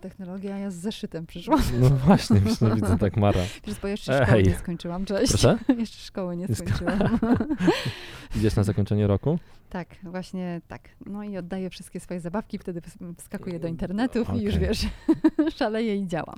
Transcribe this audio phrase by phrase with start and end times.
[0.00, 0.08] Dobry.
[0.08, 1.60] Nowa technologia, ja z zeszytem przyszłam.
[1.80, 3.40] No właśnie, już widzę tak Mara.
[3.66, 4.44] Wiesz, bo jeszcze szkoły Ej.
[4.44, 5.04] nie skończyłam.
[5.04, 5.28] Cześć.
[5.32, 5.58] Proszę?
[5.78, 7.18] jeszcze szkoły nie Nie sko- skończyłam.
[8.36, 9.38] Idziesz na zakończenie roku?
[9.70, 10.88] tak, właśnie tak.
[11.06, 14.86] No i oddaję wszystkie swoje zabawki, wtedy ws- wskakuję do internetów i już wiesz,
[15.56, 16.36] szaleję i działam.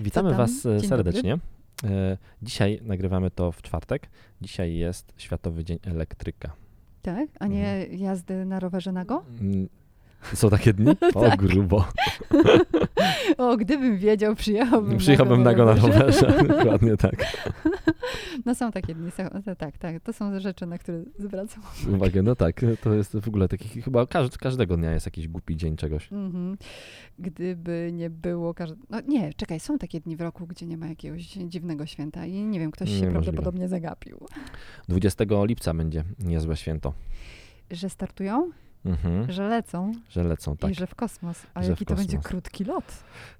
[0.00, 0.38] Witamy tam?
[0.38, 1.38] Was e, Dzień serdecznie.
[1.84, 4.08] E, Dzisiaj nagrywamy to w czwartek.
[4.40, 6.52] Dzisiaj jest Światowy Dzień Elektryka.
[7.02, 7.28] Tak?
[7.40, 7.98] A nie Mhm.
[7.98, 9.24] jazdy na rowerze nago?
[10.34, 10.96] Są takie dni?
[11.14, 11.36] O, Tak.
[11.42, 11.84] grubo.
[13.38, 16.32] O, gdybym wiedział, przyjechałbym Przyjechałbym nago na rowerze.
[16.48, 17.14] Dokładnie tak.
[18.44, 19.10] No są takie dni,
[19.44, 20.00] to tak, tak.
[20.02, 21.62] To są rzeczy, na które zwracam
[21.94, 25.56] Uwagę, no tak, to jest w ogóle taki, chyba każd, każdego dnia jest jakiś głupi
[25.56, 26.12] dzień czegoś.
[26.12, 26.56] Mhm.
[27.18, 28.54] Gdyby nie było.
[28.90, 32.32] No nie, czekaj, są takie dni w roku, gdzie nie ma jakiegoś dziwnego święta i
[32.32, 33.22] nie wiem, ktoś się Niemożliwe.
[33.22, 34.26] prawdopodobnie zagapił.
[34.88, 36.92] 20 lipca będzie niezłe święto.
[37.70, 38.50] Że startują,
[38.84, 40.70] Mhm, że lecą że lecą, tak.
[40.70, 41.42] i że w kosmos.
[41.54, 42.84] A Że jaki to będzie krótki lot.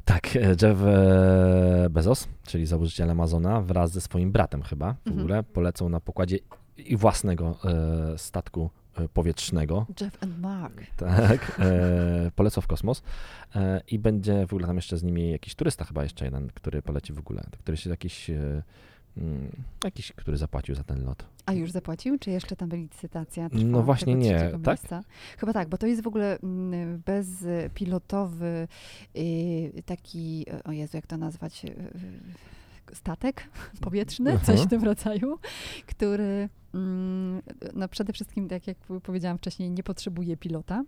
[0.05, 5.19] Tak, e, Jeff e, Bezos, czyli założyciel Amazona, wraz ze swoim bratem chyba w Mhm.
[5.19, 6.39] ogóle polecą na pokładzie
[6.77, 9.87] i własnego e, statku e, powietrznego.
[10.01, 10.75] Jeff and Mark.
[10.97, 13.03] Tak, e, polecą w kosmos
[13.57, 16.83] e, i będzie w ogóle tam jeszcze z nimi jakiś turysta chyba jeszcze jeden, który
[16.83, 18.31] poleci w ogóle, który się jakiś,
[19.17, 19.51] mm,
[19.85, 21.25] jakiś, który zapłacił za ten lot.
[21.47, 24.67] A już zapłacił, czy jeszcze tam licytacja trwa No właśnie nie, tak?
[24.67, 25.03] Miejsca?
[25.39, 28.69] Chyba tak, bo to jest w ogóle mm, bezpilotowy
[29.17, 31.69] y, taki, o Jezu, jak to nazwać, y,
[32.93, 33.49] y, statek
[33.81, 34.67] powietrzny, coś Mhm.
[34.67, 35.39] w tym rodzaju,
[35.87, 36.49] który
[37.75, 40.83] no przede wszystkim, tak jak powiedziałam wcześniej, nie potrzebuje pilota,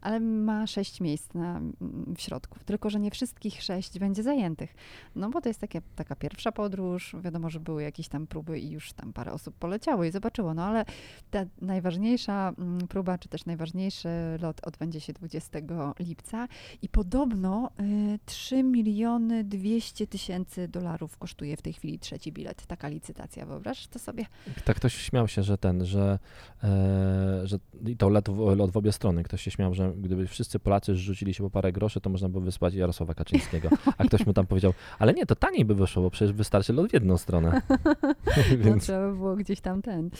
[0.00, 1.74] ale ma sześć miejsc na, mm,
[2.16, 2.58] w środku.
[2.64, 4.74] Tylko, że nie wszystkich sześć będzie zajętych.
[5.14, 7.16] No bo to jest takie, taka pierwsza podróż.
[7.20, 10.54] Wiadomo, że były jakieś tam próby i już tam parę osób poleciało i zobaczyło.
[10.54, 10.84] No ale
[11.30, 14.08] ta najważniejsza mm, próba, czy też najważniejszy
[14.40, 15.58] lot odbędzie się 20
[15.98, 16.48] lipca
[16.82, 17.70] i podobno
[18.14, 22.66] y, 3 miliony 200 tysięcy dolarów kosztuje w tej chwili trzeci bilet.
[22.66, 24.26] Taka licytacja, wyobraź to sobie.
[24.64, 26.18] Tak ktoś śmiał się, że ten, że,
[26.64, 29.22] e, że i to lot w, lot w obie strony.
[29.22, 32.40] Ktoś się śmiał, że gdyby wszyscy Polacy rzucili się po parę groszy, to można by
[32.40, 33.68] wysłać Jarosława Kaczyńskiego.
[33.98, 36.90] A ktoś mu tam powiedział, ale nie, to taniej by wyszło, bo przecież wystarczy lot
[36.90, 37.60] w jedną stronę.
[38.50, 40.10] No, Więc trzeba by było gdzieś tam ten.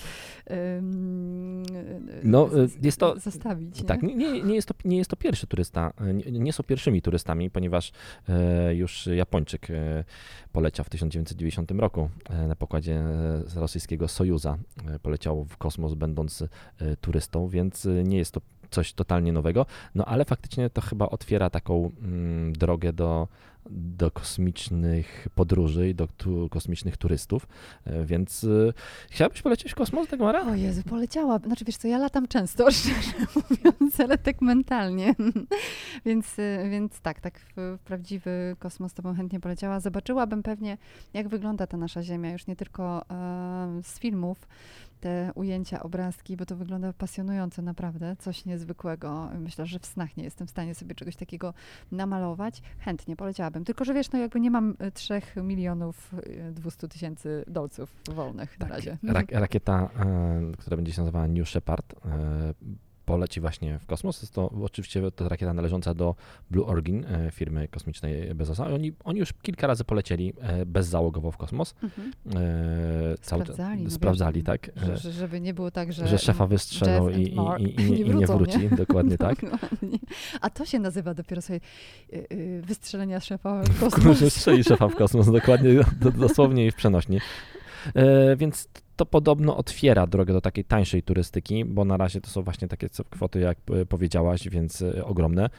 [0.50, 1.62] ym,
[2.22, 3.82] No, y, jest to- Zostawić.
[3.82, 4.14] tak, nie?
[4.14, 7.50] nie, nie, jest to, nie jest to pierwszy turysta, e, nie, nie są pierwszymi turystami,
[7.50, 7.92] ponieważ
[8.28, 10.04] e, już Japończyk e,
[10.52, 14.58] poleciał w 1990 roku e, na pokładzie e, z rosyjskiego Sojuza.
[15.00, 18.40] E, poleciał w kosmos będąc e, turystą, więc e, nie jest to
[18.70, 23.28] coś totalnie nowego, no ale faktycznie to chyba otwiera taką mm, drogę do,
[23.70, 27.46] do kosmicznych podróży i do tu, kosmicznych turystów,
[27.84, 28.46] e, więc
[29.10, 30.46] chciałabyś polecieć w kosmos, Dagmara?
[30.46, 31.38] O Jezu, poleciała.
[31.38, 35.14] Znaczy, wiesz co, ja latam często, szczerze mówiąc, ale tak mentalnie.
[36.06, 36.36] więc,
[36.70, 39.80] więc tak, tak w prawdziwy kosmos to bym chętnie poleciała.
[39.80, 40.78] Zobaczyłabym pewnie,
[41.14, 44.48] jak wygląda ta nasza Ziemia, już nie tylko e, z filmów,
[45.00, 49.28] te ujęcia, obrazki, bo to wygląda pasjonująco naprawdę, coś niezwykłego.
[49.38, 51.54] Myślę, że w snach nie jestem w stanie sobie czegoś takiego
[51.92, 52.62] namalować.
[52.78, 53.64] Chętnie poleciałabym.
[53.64, 58.60] Tylko, że wiesz, no jakby nie mam y, 3 milionów y, 200 tysięcy dolców wolnych
[58.60, 58.76] na Tak.
[58.76, 58.98] razie.
[59.08, 62.54] Rak, rakieta, e, która będzie się nazywała New Shepard, e,
[63.10, 64.22] poleci właśnie w kosmos.
[64.22, 66.14] Jest to oczywiście to rakieta należąca do
[66.50, 68.66] Blue Origin, e, firmy kosmicznej Bezosa.
[68.66, 71.74] Oni, oni już kilka razy polecieli e, bezzałogowo w kosmos.
[71.82, 72.12] Mhm.
[72.26, 73.82] E, cały- Sprawdzali.
[73.82, 74.70] no sprawdzali, tak.
[74.76, 76.08] Że, że, żeby nie było tak, że...
[76.08, 78.68] że szefa wystrzelą i, i, i, i, nie, i nie wrócą, wróci.
[78.76, 79.40] Dokładnie tak.
[79.50, 79.98] Dokładnie.
[80.40, 81.60] A to się nazywa dopiero sobie
[82.62, 84.34] wystrzelenia szefa w kosmos.
[84.34, 85.70] strzeli szefa w kosmos, dokładnie,
[86.00, 87.20] do, dosłownie i w przenośni.
[88.36, 88.68] Więc
[89.00, 92.88] to podobno otwiera drogę do takiej tańszej turystyki, bo na razie to są właśnie takie
[93.10, 95.50] kwoty, jak e, powiedziałaś, więc e, ogromne.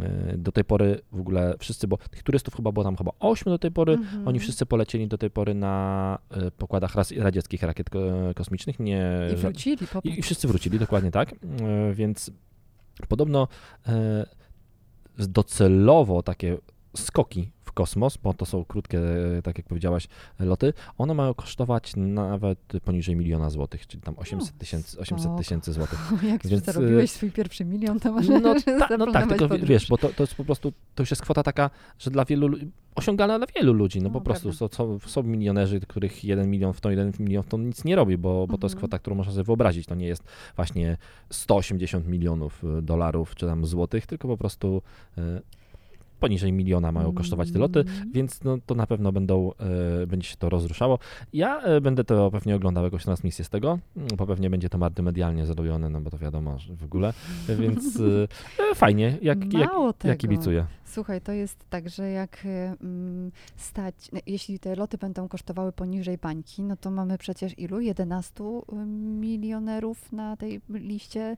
[0.00, 3.44] E, Do tej pory w ogóle wszyscy, bo tych turystów chyba było tam chyba 8
[3.52, 4.28] do tej pory, Mhm.
[4.28, 6.18] oni wszyscy polecieli do tej pory na
[6.58, 8.00] pokładach radzieckich rakiet ko-
[8.36, 9.10] kosmicznych, nie...
[9.32, 10.18] I wrócili, popatrz.
[10.18, 11.34] I wszyscy wrócili, dokładnie tak.
[11.92, 12.30] Więc
[13.08, 13.48] podobno
[15.18, 16.58] docelowo takie
[16.96, 18.98] skoki w kosmos, bo to są krótkie,
[19.38, 20.08] e, tak jak powiedziałaś,
[20.38, 25.38] loty, one mają kosztować nawet poniżej miliona złotych, czyli tam 800 tysięcy 800 spoko.
[25.38, 25.98] tysięcy złotych.
[26.32, 28.54] Jak więc, y, zarobiłeś swój pierwszy milion, to może No,
[28.88, 29.68] ta, no tak, tylko podróż.
[29.68, 32.48] wiesz, bo to, to jest po prostu, to już jest kwota taka, że dla wielu,
[32.48, 32.58] lu-
[32.94, 34.76] osiągalna dla wielu ludzi, no, No, po prostu prawda.
[34.76, 37.96] są, są, są milionerzy, których jeden milion w to, jeden milion w to nic nie
[37.96, 38.78] robi, bo, bo to jest Mhm.
[38.78, 40.22] kwota, którą można sobie wyobrazić, to nie jest
[40.56, 40.96] właśnie
[41.30, 44.82] 180 milionów y, dolarów czy tam złotych, tylko po prostu
[46.20, 48.12] poniżej miliona mają kosztować te loty, Mm.
[48.12, 49.52] więc no, to na pewno będą,
[50.02, 50.98] e, będzie się to rozruszało.
[51.32, 54.78] Ja e, będę to pewnie oglądał jakąś transmisję z tego, mm, bo pewnie będzie to
[54.78, 57.12] bardzo medialnie zrobione, no bo to wiadomo, że w ogóle,
[57.48, 58.00] więc
[58.70, 60.66] e, fajnie, jak, jak, Mało jak kibicuję.
[60.92, 65.72] Słuchaj, to jest tak, że jak y, mm, stać, no, jeśli te loty będą kosztowały
[65.72, 67.80] poniżej bańki, no to mamy przecież ilu?
[67.80, 68.44] 11
[69.20, 71.36] milionerów na tej liście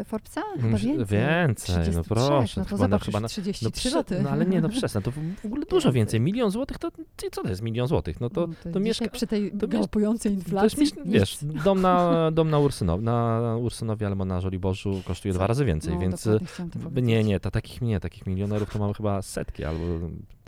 [0.00, 0.40] y, Forbesa?
[0.56, 1.18] Chyba Mm, więcej.
[1.18, 2.60] Więcej, no 33, proszę.
[2.60, 4.22] No to chyba chyba na- 33 prze- loty.
[4.22, 6.20] no ale nie, no przestań, to w ogóle dużo Więcej.
[6.20, 6.88] Milion złotych to,
[7.32, 8.20] co to jest milion złotych?
[8.20, 10.86] No to, Mm, to dzisiaj mieszka- przy tej to galopującej to jest, inflacji.
[11.04, 15.38] wiesz, dom na, dom na Ursynowie, na Ursynowie albo na Żoliborzu kosztuje Co?
[15.38, 16.30] dwa razy więcej, no, więc to
[16.72, 17.04] powiedzieć.
[17.04, 19.84] nie, nie, to takich nie, takich milionerów to mamy chyba setki albo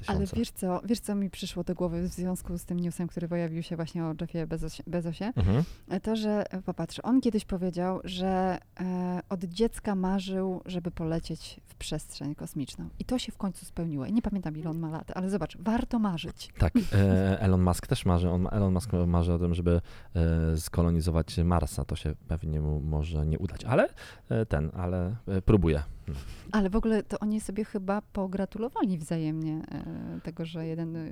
[0.07, 3.29] Ale wiesz co, wiesz co mi przyszło do głowy w związku z tym newsem, który
[3.29, 5.33] pojawił się właśnie o Jeffie Bezosie, Bezosie?
[5.37, 5.65] Mhm.
[6.03, 11.75] To, że e, popatrz, on kiedyś powiedział, że e, od dziecka marzył, żeby polecieć w
[11.75, 12.89] przestrzeń kosmiczną.
[12.99, 14.07] I to się w końcu spełniło.
[14.07, 16.53] I nie pamiętam, ile on ma lat, ale zobacz, warto marzyć.
[16.59, 19.81] Tak, e, Elon Musk też marzy, on, Elon Musk marzy o tym, żeby
[20.15, 23.89] e, skolonizować Marsa, to się pewnie mu może nie udać, ale
[24.29, 25.83] e, ten, ale e, próbuje.
[26.53, 29.63] Ale w ogóle to oni sobie chyba pogratulowali wzajemnie
[30.23, 31.11] tego, że jeden, e,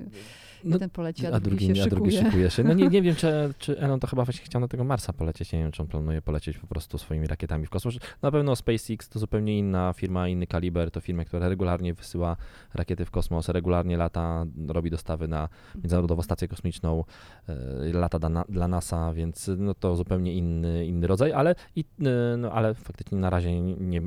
[0.63, 2.49] No, jeden poleci, a, a drugi, się a drugi szykuje.
[2.49, 2.63] się.
[2.63, 5.53] No nie, nie wiem, czy, czy Elon to chyba właśnie chciał na tego Marsa polecieć.
[5.53, 7.95] Nie wiem, czy on planuje polecieć po prostu swoimi rakietami w kosmos.
[8.21, 10.91] Na pewno SpaceX to zupełnie inna firma, inny kaliber.
[10.91, 12.37] To firma, która regularnie wysyła
[12.73, 17.03] rakiety w kosmos, regularnie lata, robi dostawy na Międzynarodową Stację Kosmiczną,
[17.49, 22.37] e, lata dla, dla NASA, więc no to zupełnie inny, inny rodzaj, ale, i, e,
[22.37, 24.01] no, ale faktycznie na razie nie,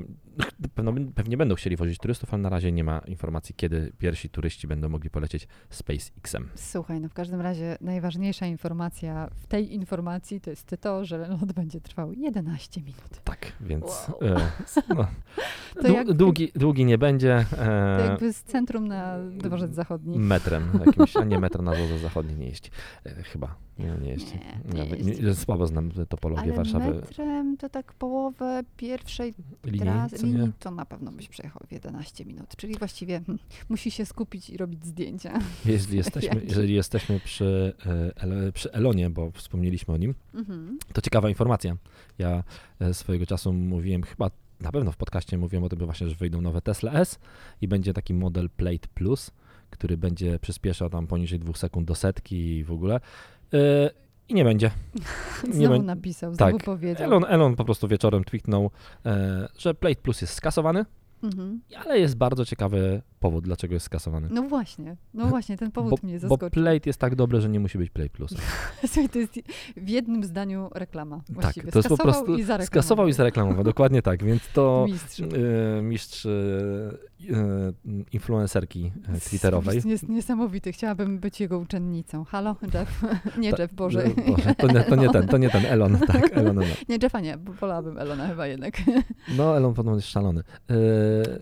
[1.14, 4.88] pewnie będą chcieli wozić turystów, ale na razie nie ma informacji, kiedy pierwsi turyści będą
[4.88, 6.48] mogli polecieć SpaceX-em.
[6.54, 11.52] Słuchaj, no w każdym razie najważniejsza informacja w tej informacji to jest to, że lot
[11.52, 13.20] będzie trwał 11 minut.
[13.24, 14.30] Tak, więc Wow.
[14.30, 14.50] e,
[14.88, 15.06] no,
[15.82, 17.46] To dłu- jak- długi, długi nie będzie.
[17.50, 17.62] To
[18.02, 20.18] E, jakby z centrum na dworzec zachodni.
[20.18, 22.70] metrem jakimś, a nie metr na dworze zachodni nie jeździ.
[23.06, 24.34] E, chyba, nie, nie jeździ.
[24.34, 25.24] Nie, nie Ja- jeździ.
[25.24, 26.94] nie- słabo znam topologię Ale Warszawy.
[26.94, 29.34] metrem to tak połowę pierwszej
[29.64, 30.18] Linii, nie?
[30.22, 32.56] linii to na pewno byś przejechał w 11 minut.
[32.56, 33.38] Czyli właściwie hmm,
[33.68, 35.38] musi się skupić i robić zdjęcia.
[35.66, 37.72] Jeśli jesteśmy, jeżeli jesteśmy przy,
[38.46, 40.78] e, przy Elonie, bo wspomnieliśmy o nim, Mhm.
[40.92, 41.76] to ciekawa informacja.
[42.18, 42.44] Ja
[42.80, 44.30] e, swojego czasu mówiłem, chyba
[44.60, 47.18] na pewno w podcaście mówiłem o tym właśnie, że wyjdą nowe Tesla S
[47.60, 49.30] i będzie taki model Plate Plus,
[49.70, 53.00] który będzie przyspieszał tam poniżej dwóch sekund do setki i w ogóle.
[53.54, 53.90] E,
[54.28, 54.70] I nie będzie.
[55.52, 56.64] Znowu bę- napisał, znowu tak.
[56.64, 57.06] powiedział.
[57.06, 58.70] Elon, Elon po prostu wieczorem tweetnął,
[59.06, 60.84] e, że Plate Plus jest skasowany,
[61.24, 61.60] Mhm.
[61.84, 64.28] ale jest bardzo ciekawy powód, dlaczego jest skasowany.
[64.30, 66.50] No właśnie, no właśnie, ten powód bo, mnie bo zaskoczył.
[66.50, 68.34] Plate jest tak dobry, że nie musi być Plate Plus.
[68.86, 69.32] Słuchaj, to jest
[69.76, 71.72] w jednym zdaniu reklama Tak, właściwie.
[71.72, 72.66] to jest po Skasował prostu i zareklamował.
[72.82, 75.20] skasował i zareklamował, dokładnie tak, więc to Mistrz.
[75.20, 76.30] e, mistrz e,
[77.30, 77.72] e,
[78.12, 79.74] influencerki e, twitterowej.
[79.74, 80.72] Jest nies- niesamowity.
[80.72, 82.24] Chciałabym być jego uczennicą.
[82.24, 83.02] Halo, Jeff?
[83.38, 84.04] Nie Ta- Jeff, Boże.
[84.04, 86.68] e, Boże to, nie, to nie ten, to nie ten, Elon, tak, Elon, Elon.
[86.88, 88.74] Nie, Jeffa nie, bo wolałabym Elona chyba jednak.
[89.36, 90.40] No, Elon podobno jest szalony.
[90.70, 90.74] E,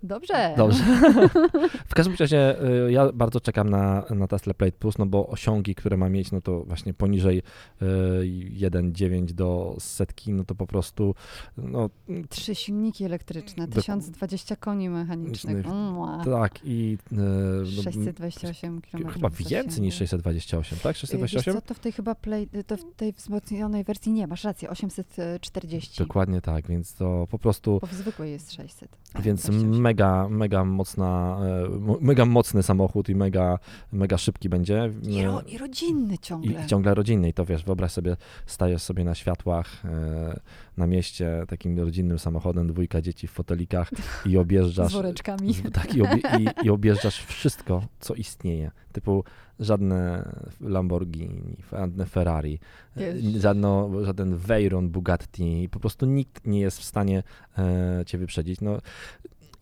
[0.02, 0.54] Dobrze.
[0.56, 0.84] Dobrze.
[1.88, 5.74] W każdym razie y, ja bardzo czekam na, na Tesla Plate Plus, no bo osiągi,
[5.74, 11.14] które ma mieć, no to właśnie poniżej y, 1,9 do setki, no to po prostu
[11.56, 11.91] no
[12.29, 15.67] Trzy silniki elektryczne, Dok- 1020 koni mechanicznych.
[15.67, 16.24] Mua.
[16.24, 19.08] tak i y, no, 628 km.
[19.08, 20.93] chyba więcej niż 628, tak?
[20.93, 21.55] Wiesz 628?
[21.55, 25.98] co, to w tej chyba play, to w tej wzmocnionej wersji nie, masz rację, 840.
[25.98, 28.98] Dokładnie tak, więc to po prostu Bo w zwykłej jest 600.
[29.20, 29.61] Więc 28.
[29.64, 31.69] mega, mega mocna, e,
[32.00, 33.58] mega mocny samochód i mega,
[33.92, 34.92] mega szybki będzie.
[35.02, 36.64] I, ro, I rodzinny ciągle.
[36.64, 37.28] I ciągle rodzinny.
[37.28, 38.16] I to wiesz, wyobraź sobie,
[38.46, 40.40] stajesz sobie na światłach e,
[40.76, 43.90] na mieście takim rodzinnym samochodem, dwójka dzieci w fotelikach
[44.26, 44.92] i objeżdżasz.
[44.92, 45.54] Z woreczkami.
[45.72, 48.70] tak, i, obie, i, i objeżdżasz wszystko, co istnieje.
[48.92, 49.24] Typu
[49.60, 50.28] żadne
[50.60, 52.58] Lamborghini, żadne Ferrari,
[52.96, 55.69] e, żadno, żaden Veyron, Bugatti.
[55.70, 57.22] Po prostu nikt nie jest w stanie
[57.58, 58.60] e, cię wyprzedzić.
[58.60, 58.78] No,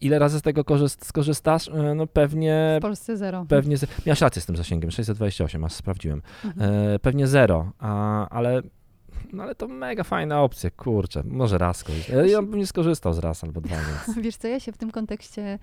[0.00, 1.69] ile razy z tego korzyst, skorzystasz?
[1.69, 3.47] E, no pewnie, W Polsce zero.
[3.49, 3.76] pewnie,
[4.07, 6.23] miałeś rację z tym zasięgiem, 628, aż sprawdziłem.
[6.45, 6.73] Mhm.
[6.95, 8.62] E, pewnie zero, a, ale,
[9.33, 12.15] no ale to mega fajna opcja, kurczę, może raz skorzystać.
[12.17, 14.77] E, Ja bym nie skorzystał z raz albo dwa, więc Wiesz co, ja się w
[14.79, 15.59] tym kontekście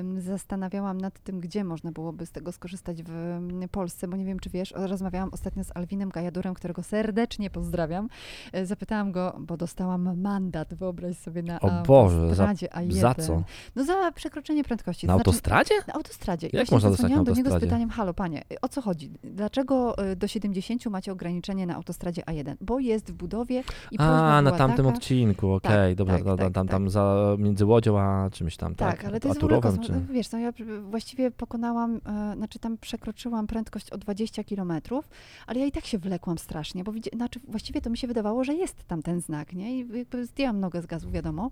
[0.00, 4.24] ym, zastanawiałam nad tym, gdzie można byłoby z tego skorzystać w ym, Polsce, bo nie
[4.24, 8.08] wiem, czy wiesz, rozmawiałam ostatnio z Alwinem Gajadurem, którego serdecznie pozdrawiam.
[8.52, 12.92] E, Zapytałam go, bo dostałam mandat, wyobraź sobie, na O Boże, za- autostradzie A1.
[12.92, 13.42] za co?
[13.76, 15.06] No za przekroczenie prędkości.
[15.06, 15.74] Na znaczy- autostradzie?
[15.88, 16.46] Na autostradzie.
[16.46, 19.10] I Jak właśnie można dostać na do niego z pytaniem, halo panie, o co chodzi?
[19.24, 22.54] Dlaczego y, do 70 macie ograniczenie na autostradzie A1?
[22.60, 26.24] Bo jest jest w budowie i A, na tamtym taka, odcinku, okej, Tak, dobra, tak,
[26.24, 26.70] tam, tak, tam, tak.
[26.70, 28.96] tam za, między Łodzią a czymś tam, tak?
[28.96, 29.86] Tak, ale to jest w ogóle kosmos.
[29.86, 29.92] czy...
[30.12, 30.52] Wiesz, no ja
[30.90, 35.08] właściwie pokonałam, e, znaczy tam przekroczyłam prędkość o 20 kilometrów,
[35.46, 38.44] ale ja i tak się wlekłam strasznie, bo widzi, znaczy właściwie to mi się wydawało,
[38.44, 39.78] że jest tam ten znak, nie?
[39.78, 41.50] I jakby zdjęłam nogę z gazu, wiadomo.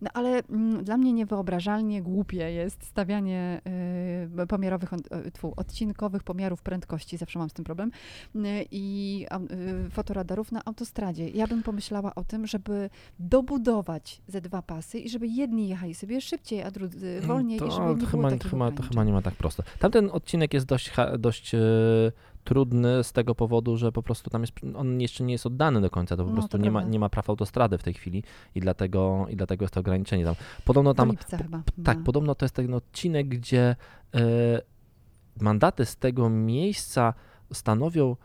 [0.00, 3.60] No ale mm, dla mnie niewyobrażalnie głupie jest stawianie
[4.24, 7.90] y, pomiarowych, e, tfu, odcinkowych pomiarów prędkości, zawsze mam z tym problem,
[8.36, 8.40] y,
[8.70, 9.26] i
[9.86, 11.28] y, fotoradarów na autostradzie.
[11.28, 16.20] Ja bym pomyślała o tym, żeby dobudować ze dwa pasy i żeby jedni jechali sobie
[16.20, 19.04] szybciej, a drudzy wolniej to, i żeby nie to było chyba, takich chyba, to chyba
[19.04, 19.62] nie ma tak prosto.
[19.78, 21.58] Tamten odcinek jest dość, dość e,
[22.46, 25.90] trudny z tego powodu, że po prostu tam jest, on jeszcze nie jest oddany do
[25.90, 28.22] końca, to po No, prostu to nie ma, nie ma praw autostrady w tej chwili
[28.54, 30.34] i dlatego, i dlatego jest to ograniczenie tam.
[30.64, 31.62] Podobno Do tam, chyba.
[31.84, 32.04] tak, ma.
[32.04, 33.76] podobno to jest ten odcinek, gdzie
[34.14, 34.62] e,
[35.40, 37.14] mandaty z tego miejsca
[37.52, 38.16] stanowią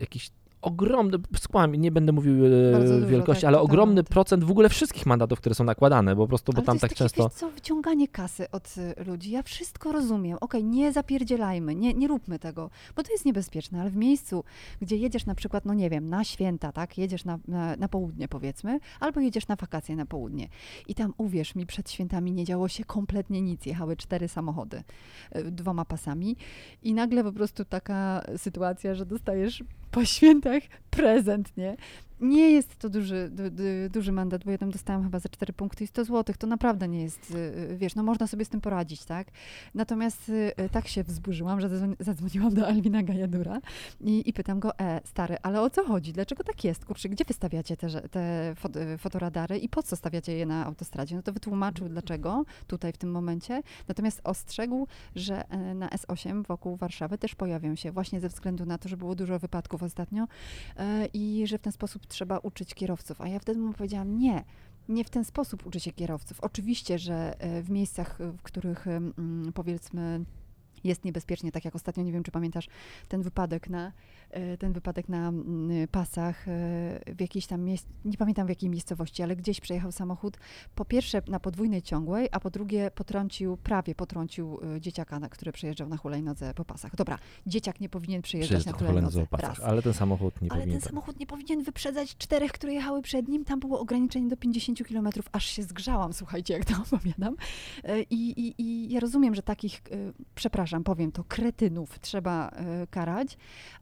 [0.00, 0.30] jakiś
[0.62, 4.10] ogromny, skłamie, nie będę mówił e, Bardzo dużo, wielkości, tak, ale ogromny tak.
[4.10, 6.98] procent w ogóle wszystkich mandatów, które są nakładane, po prostu, bo Ale tam tak takie,
[6.98, 7.28] często...
[7.28, 9.30] Wiesz co, wyciąganie kasy od y, ludzi.
[9.30, 10.38] Ja wszystko rozumiem.
[10.40, 14.44] Okej, nie zapierdzielajmy, nie, nie róbmy tego, bo to jest niebezpieczne, ale w miejscu,
[14.80, 18.28] gdzie jedziesz na przykład, no nie wiem, na święta, tak, jedziesz na, na, na południe
[18.28, 20.48] powiedzmy, albo jedziesz na wakacje na południe
[20.88, 23.66] i tam, uwierz mi, przed świętami nie działo się kompletnie nic.
[23.66, 24.82] Jechały cztery samochody
[25.36, 26.36] y, dwoma pasami
[26.82, 31.76] i nagle po prostu taka sytuacja, że dostajesz po świętach prezent, nie?
[32.20, 35.52] Nie jest to duży, du, du, duży mandat, bo ja tam dostałam chyba za 4
[35.52, 36.34] punkty i 100 zł.
[36.38, 39.28] To naprawdę nie jest, y, wiesz, no można sobie z tym poradzić, tak?
[39.74, 43.60] Natomiast y, tak się wzburzyłam, że zadzwoni- zadzwoniłam do Alwina Gajadura
[44.00, 46.12] i, i pytam go, e, stary, ale o co chodzi?
[46.12, 46.84] Dlaczego tak jest?
[46.84, 51.16] Kurczę, gdzie wystawiacie te, te fot, y, fotoradary i po co stawiacie je na autostradzie?
[51.16, 53.62] No to wytłumaczył, dlaczego tutaj w tym momencie.
[53.88, 58.78] Natomiast ostrzegł, że e, na S8 wokół Warszawy też pojawią się właśnie ze względu na
[58.78, 60.28] to, że było dużo wypadków ostatnio
[60.76, 63.20] e, i że w ten sposób trzeba uczyć kierowców.
[63.20, 64.44] A ja wtedy mu powiedziałam, nie,
[64.88, 66.40] nie w ten sposób uczy się kierowców.
[66.40, 70.24] Oczywiście, że e, w miejscach, w których mm, powiedzmy
[70.84, 72.68] jest niebezpiecznie, tak jak ostatnio, nie wiem czy pamiętasz,
[73.08, 73.92] ten wypadek na, e,
[74.58, 79.22] ten wypadek na mm, pasach e, w jakiejś tam miejsc, nie pamiętam w jakiej miejscowości,
[79.22, 80.36] ale gdzieś przejechał samochód,
[80.74, 85.52] po pierwsze na podwójnej ciągłej, a po drugie potrącił, prawie potrącił e, dzieciaka, na, który
[85.52, 86.96] przejeżdżał na hulajnodze po pasach.
[86.96, 90.80] Dobra, dzieciak nie powinien przejeżdżać na hulajnodze pasach, ale ten samochód nie Ale powinien.
[90.80, 93.44] ten samochód nie powinien wyprzedzać czterech, które jechały przed nim.
[93.44, 97.36] Tam było ograniczenie do 50 km, aż się zgrzałam, słuchajcie, jak to opowiadam.
[97.84, 102.86] E, I, i, i ja rozumiem, że takich, e, przepraszam, powiem to, kretynów trzeba e,
[102.86, 103.36] karać,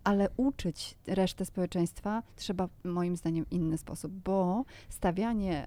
[0.04, 5.66] ale uczyć resztę społeczeństwa trzeba moim zdaniem inny sposób, bo stawianie,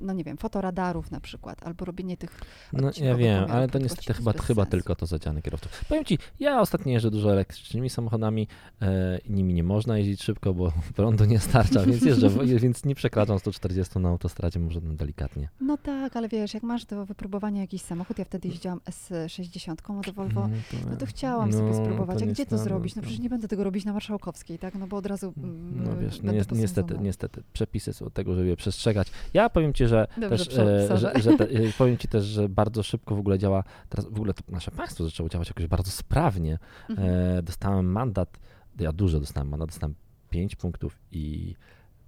[0.00, 2.40] no nie wiem, fotoradarów na przykład, albo robienie tych
[2.72, 4.70] No ja wiem, ale to niestety chyba, chyba sensu.
[4.70, 5.84] tylko to zadziane kierowców.
[5.88, 8.48] Powiem ci, ja ostatnio jeżdżę dużo elektrycznymi samochodami,
[8.82, 12.30] e, nimi nie można jeździć szybko, bo prądu nie starcza, więc jeżdżę,
[12.64, 15.48] więc nie przekraczam 140 na autostradzie, może delikatnie.
[15.60, 20.14] No tak, ale wiesz, jak masz do wypróbowania jakiś samochód, ja wtedy jeździłam S60 od
[20.14, 20.48] Volvo,
[20.90, 22.22] no to chciałam sobie no, spróbować.
[22.22, 22.96] A gdzie to zrobić?
[22.96, 24.74] No przecież nie będę tego robić na Marszałkowskiej, tak?
[24.74, 27.00] No bo od razu mm, No wiesz, niestety, posądzona.
[27.00, 29.08] niestety, przepisy są od tego, żeby je przestrzegać.
[29.34, 32.48] Ja powiem ci, że Dobrze, też, e, że, że te, e, powiem ci też, że
[32.48, 35.90] bardzo szybko w ogóle działa, teraz w ogóle to nasze państwo zaczęło działać jakoś bardzo
[35.90, 36.58] sprawnie.
[36.90, 37.08] Mhm.
[37.38, 38.38] E, dostałem mandat,
[38.80, 39.94] ja dużo dostałem mandat, dostałem
[40.30, 41.54] 5 punktów i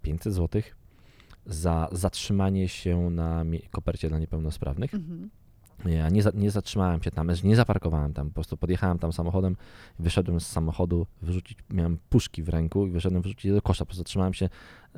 [0.02, 0.62] 500 zł
[1.46, 4.94] za zatrzymanie się na kopercie dla niepełnosprawnych.
[4.94, 5.30] Mhm.
[5.84, 9.56] Ja nie, nie zatrzymałem się tam, nie zaparkowałem tam, po prostu podjechałem tam samochodem,
[9.98, 13.86] wyszedłem z samochodu, wyrzucić, miałem puszki w ręku i wyszedłem wyrzucić je do kosza, po
[13.86, 14.48] prostu zatrzymałem się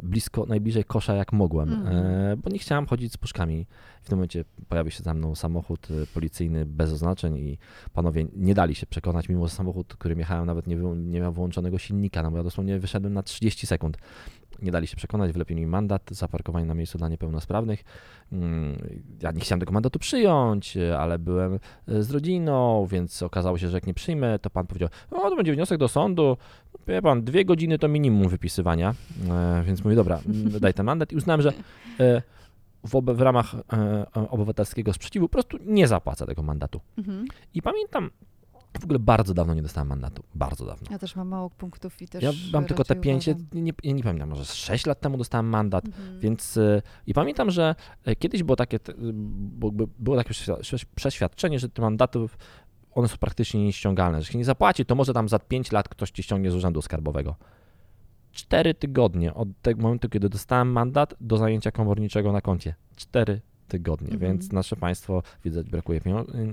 [0.02, 1.96] blisko, najbliżej kosza jak mogłem, Mhm.
[1.96, 3.66] e, bo nie chciałem chodzić z puszkami.
[4.02, 7.58] W tym momencie pojawił się za mną samochód e, policyjny bez oznaczeń i
[7.92, 11.78] panowie nie dali się przekonać, mimo że samochód, którym jechałem nawet nie, nie miał wyłączonego
[11.78, 13.98] silnika, no bo ja dosłownie wyszedłem na 30 sekund.
[14.62, 17.84] Nie dali się przekonać, wlepili mi mandat za parkowanie na miejscu dla niepełnosprawnych.
[18.32, 18.76] Mm,
[19.22, 23.76] Ja nie chciałem tego mandatu przyjąć, ale byłem e, z rodziną, więc okazało się, że
[23.76, 26.36] jak nie przyjmę, to pan powiedział, o to będzie wniosek do sądu.
[26.88, 28.94] Wie pan, dwie godziny to minimum wypisywania,
[29.30, 31.52] e, więc mówię, dobra, mm, daj ten mandat i uznałem, że
[32.00, 32.22] e,
[32.84, 33.54] w, w ramach
[34.14, 36.80] obywatelskiego sprzeciwu po prostu nie zapłacę tego mandatu.
[36.98, 37.26] Mhm.
[37.54, 38.10] I pamiętam,
[38.80, 40.88] w ogóle bardzo dawno nie dostałem mandatu, bardzo dawno.
[40.90, 44.02] Ja też mam mało punktów i też Ja mam tylko te pięć, nie, nie, nie
[44.02, 46.20] pamiętam, może z 6 lat temu dostałem mandat, Mhm.
[46.20, 47.74] więc y, i pamiętam, że
[48.08, 48.92] y, kiedyś było takie, y,
[49.98, 52.38] było takie prześwi- prześ- przeświadczenie, że te mandatów,
[52.94, 54.18] one są praktycznie nieściągalne.
[54.18, 56.82] Że jeśli nie zapłaci, to może tam za 5 lat ktoś ci ściągnie z urzędu
[56.82, 57.36] skarbowego.
[58.32, 62.74] Cztery tygodnie od tego momentu, kiedy dostałem mandat do zajęcia komorniczego na koncie.
[62.96, 64.20] Cztery tygodnie, Mhm.
[64.32, 66.00] więc nasze państwo widać brakuje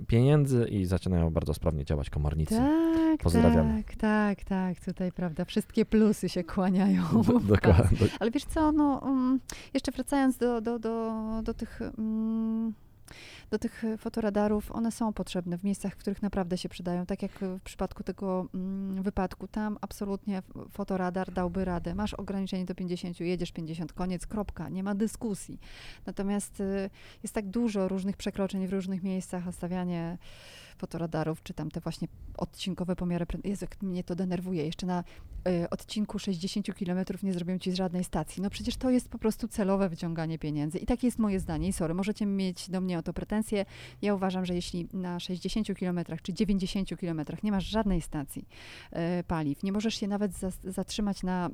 [0.08, 2.56] pieniędzy i zaczynają bardzo sprawnie działać komornicy.
[2.56, 3.84] Tak, Pozdrawiamy.
[3.84, 7.04] tak, tak, tak, tutaj prawda, wszystkie plusy się kłaniają.
[7.28, 7.40] Do-.
[7.40, 7.98] Dokładnie.
[8.20, 9.40] Ale wiesz co, no, um,
[9.74, 11.12] jeszcze wracając do, do, do,
[11.44, 11.80] do tych...
[11.98, 12.74] Um,
[13.52, 17.06] do tych fotoradarów, one są potrzebne w miejscach, w których naprawdę się przydają.
[17.06, 21.96] Tak jak w przypadku tego mm, wypadku, tam absolutnie fotoradar dałby radę.
[21.96, 25.60] Masz ograniczenie do 50, jedziesz 50, koniec, kropka, nie ma dyskusji.
[26.06, 26.90] Natomiast y,
[27.24, 30.18] jest tak dużo różnych przekroczeń w różnych miejscach, a stawianie
[30.78, 34.66] fotoradarów, czy tam te właśnie odcinkowe pomiary, Jezu, mnie to denerwuje.
[34.66, 35.04] Jeszcze na
[35.48, 38.44] y, odcinku 60 km nie zrobią ci z żadnej stacji.
[38.44, 40.78] No przecież to jest po prostu celowe wyciąganie pieniędzy.
[40.78, 41.68] I takie jest moje zdanie.
[41.68, 43.66] I sorry, możecie mieć do mnie o to pretensje.
[44.02, 48.48] Ja uważam, że jeśli na 60 km czy 90 km nie masz żadnej stacji
[49.20, 50.32] y, paliw, nie możesz się nawet
[50.64, 51.50] zatrzymać na,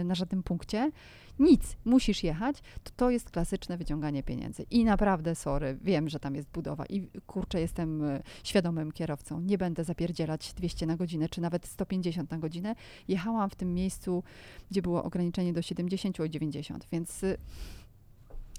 [0.00, 0.90] y, na żadnym punkcie,
[1.38, 4.66] nic, musisz jechać, to to jest klasyczne wyciąganie pieniędzy.
[4.70, 9.40] I naprawdę, sorry, wiem, że tam jest budowa i kurczę, jestem y, świadomym kierowcą.
[9.40, 12.74] Nie będę zapierdzielać 200 na godzinę, czy nawet 150 na godzinę.
[13.08, 14.22] Jechałam w tym miejscu,
[14.70, 17.22] gdzie było ograniczenie do 70 o 90, więc...
[17.22, 17.38] y,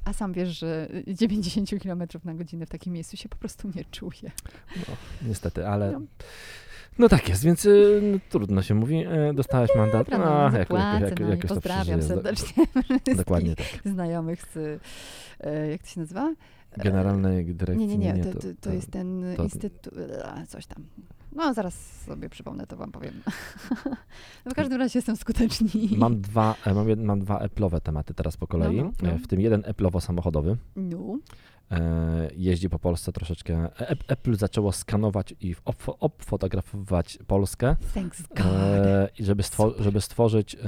[0.05, 3.71] A sam wiesz, że y, 90 km na godzinę w takim miejscu się po prostu
[3.75, 4.31] nie czuję.
[5.27, 6.01] Niestety, ale No.
[6.99, 9.05] No tak jest, więc y, no, trudno się mówi.
[9.29, 10.09] Y, Dostałaś mandat.
[10.09, 12.65] Dobra, no, A, jak- zapłacę, jak- no to pozdrawiam serdecznie
[13.17, 13.67] Dokładnie tak.
[13.85, 14.79] znajomych z, y,
[15.71, 16.33] jak to się nazywa?
[16.77, 17.87] Generalnej dyrekcji.
[17.87, 20.83] Nie, nie, nie, to, to, to jest ten to- instytut, e, coś tam.
[21.35, 23.13] No, zaraz sobie przypomnę, to wam powiem.
[24.45, 25.89] No, w każdym razie są skuteczni.
[25.97, 29.09] Mam dwa, e, mam, jed, mam dwa Apple'owe tematy teraz po kolei, No, no, no.
[29.09, 30.55] E, w tym jeden Apple'owo-samochodowy.
[30.75, 31.54] No, E,
[32.35, 33.69] jeździ po Polsce troszeczkę.
[33.81, 38.39] E- Apple zaczęło skanować i ob- obfotografować Polskę, thanks God.
[38.39, 39.83] e, i żeby, stwo- Super.
[39.83, 40.59] żeby stworzyć e,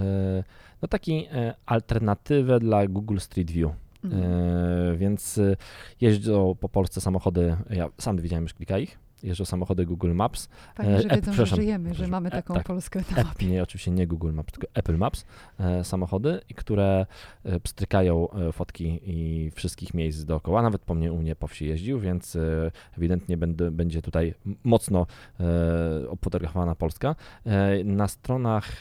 [0.82, 3.72] no taki e, alternatywę dla Google Street View.
[4.04, 4.24] Mm.
[4.24, 5.56] E, więc e,
[6.02, 10.50] jeżdżą po Polsce samochody, ja sam widziałem już kilka ich, jeżdżą samochody Google Maps.
[10.76, 12.66] Fajnie, że e, wiedzą, że żyjemy, że mamy e, taką tak.
[12.66, 13.46] Polskę na mapie.
[13.48, 15.26] nie, oczywiście nie Google Maps, tylko Apple Maps,
[15.60, 17.06] e, samochody, które
[17.44, 20.62] e, pstrykają e, fotki i wszystkich miejsc dookoła.
[20.62, 25.08] Nawet po mnie u mnie po wsi jeździł, więc e, ewidentnie będę, będzie tutaj mocno
[25.40, 25.46] e,
[26.76, 27.16] Polska.
[27.86, 28.72] Na stronach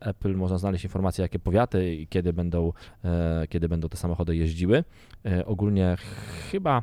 [0.00, 2.72] Apple można znaleźć informacje, jakie powiaty i kiedy będą,
[3.48, 4.84] kiedy będą te samochody jeździły.
[5.46, 6.82] Ogólnie ch- chyba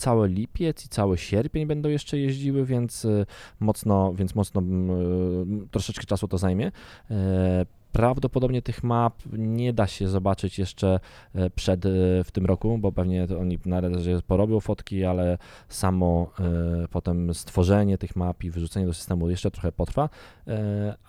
[0.00, 3.26] cały lipiec i cały sierpień będą jeszcze jeździły, więc e,
[3.60, 6.72] mocno, więc mocno mm, troszeczkę czasu to zajmie.
[7.92, 11.00] Prawdopodobnie tych map nie da się zobaczyć jeszcze
[11.34, 11.88] e, przed e,
[12.24, 17.98] w tym roku, bo pewnie oni na razie porobią fotki, ale samo e, potem stworzenie
[17.98, 20.08] tych map i wyrzucenie do systemu jeszcze trochę potrwa.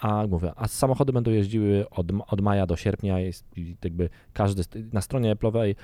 [0.02, 3.20] A mówię, a samochody będą jeździły od, od maja do sierpnia.
[3.20, 3.46] Jest
[3.84, 4.64] jakby każdy
[4.94, 5.76] na stronie Apple'owej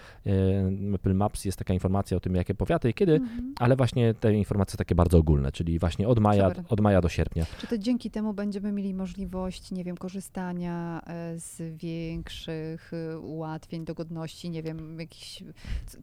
[0.96, 3.54] Apple Maps jest taka informacja o tym, jakie powiaty i kiedy, Mhm.
[3.60, 6.66] ale właśnie te informacje takie bardzo ogólne, czyli właśnie od maja, Super.
[6.70, 7.46] od maja do sierpnia.
[7.62, 10.87] Czy to dzięki temu będziemy mieli możliwość, nie wiem, korzystania
[11.36, 15.44] z większych e, ułatwień, dogodności, nie wiem, jakiś,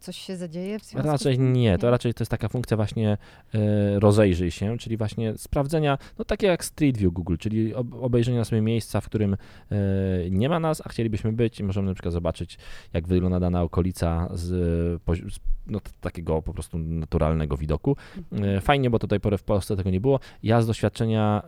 [0.01, 3.19] coś się zadzieje w związku Raczej nie, to raczej to jest taka funkcja właśnie
[3.55, 8.45] e, rozejrzyj się, czyli właśnie sprawdzenia, no takie jak Street View Google, czyli ob, obejrzenia
[8.45, 9.77] sobie miejsca, w którym e,
[10.31, 12.59] nie ma nas, a chcielibyśmy być i możemy na przykład zobaczyć,
[12.93, 14.43] jak wygląda dana okolica z,
[15.33, 17.97] z no, takiego po prostu naturalnego widoku.
[18.17, 18.57] Mhm.
[18.57, 20.21] E, Fajnie, bo do tej pory w Polsce tego nie było.
[20.43, 21.43] Ja z doświadczenia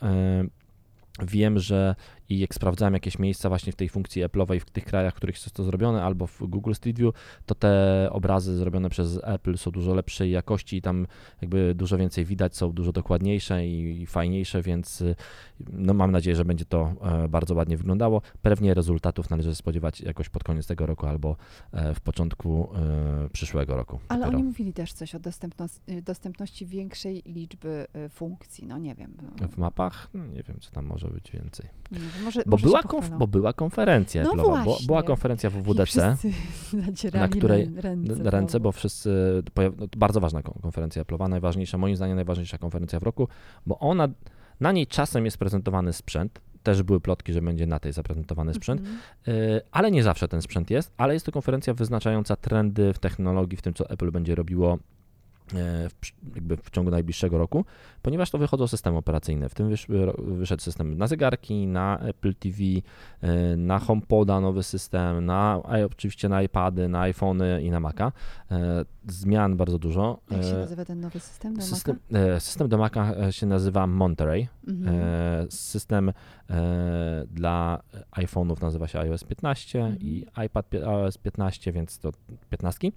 [1.22, 1.94] wiem, że
[2.28, 5.36] i jak sprawdzałem jakieś miejsca właśnie w tej funkcji Apple'owej w tych krajach, w których
[5.36, 7.14] jest to zrobione, albo w Google Street View,
[7.46, 11.06] to te obrazy zrobione przez Apple są dużo lepszej jakości i tam
[11.42, 15.16] jakby dużo więcej widać, są dużo dokładniejsze i, fajniejsze, więc y,
[15.60, 18.22] no mam nadzieję, że będzie to e, bardzo ładnie wyglądało.
[18.42, 21.36] Pewnie rezultatów należy spodziewać jakoś pod koniec tego roku albo
[21.72, 24.00] e, w początku e, przyszłego roku.
[24.08, 24.38] Ale dopiero.
[24.38, 29.16] oni mówili też coś o dostępności, dostępności większej liczby funkcji, no nie wiem.
[29.40, 30.08] no, W mapach?
[30.14, 31.68] No, nie wiem, co tam może być więcej.
[32.24, 36.16] Może, Bo może była, konf- bo była konferencja No Apple'owa, bo, była konferencja I WWDC,
[37.14, 38.30] na której- rę- ręce.
[38.30, 43.02] ręce, bo wszyscy, no, bardzo ważna kon- konferencja Apple'owa, najważniejsza, moim zdaniem najważniejsza konferencja w
[43.02, 43.28] roku,
[43.66, 44.08] bo ona,
[44.60, 48.80] na niej czasem jest prezentowany sprzęt, też były plotki, że będzie na tej zaprezentowany sprzęt,
[48.80, 48.98] Mhm.
[49.28, 53.56] y, ale nie zawsze ten sprzęt jest, ale jest to konferencja wyznaczająca trendy w technologii,
[53.56, 54.78] w tym co Apple będzie robiło
[55.48, 55.90] w,
[56.34, 57.64] jakby w ciągu najbliższego roku,
[58.02, 59.48] ponieważ to wychodzą systemy operacyjne.
[59.48, 62.58] W tym wyszły, wyszedł system na zegarki, na Apple TV,
[63.56, 68.12] na HomePoda nowy system, na oczywiście na iPady, na iPhony i na Maca.
[69.08, 70.18] Zmian bardzo dużo.
[70.30, 72.40] Jak się nazywa ten nowy system do system, Maca?
[72.40, 74.48] System do Maca się nazywa Monterey.
[74.68, 74.96] Mhm.
[75.50, 76.12] System
[77.30, 77.82] dla
[78.16, 79.98] iPhone'ów nazywa się iOS 15 Mhm.
[80.00, 82.10] i iPad iOS 15, więc to
[82.50, 82.90] 15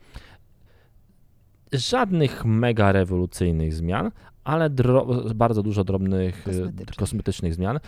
[1.73, 4.12] żadnych mega rewolucyjnych zmian,
[4.43, 4.69] ale
[5.36, 6.97] bardzo dużo drobnych Kosmetycznych.
[6.97, 7.79] kosmetycznych zmian.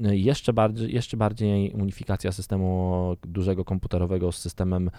[0.00, 4.90] Jeszcze bardziej, jeszcze bardziej unifikacja systemu dużego komputerowego z systemem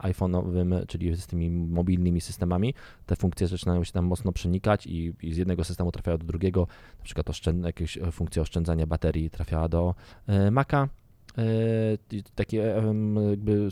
[0.00, 2.74] iPhone'owym, czyli z tymi mobilnymi systemami.
[3.06, 6.66] Te funkcje zaczynają się tam mocno przenikać i, i z jednego systemu trafiają do drugiego.
[6.98, 9.94] Na przykład oszczęd- jakieś funkcja oszczędzania baterii trafiała do
[10.50, 10.88] Maca.
[12.34, 12.56] Takie
[13.30, 13.68] jakby,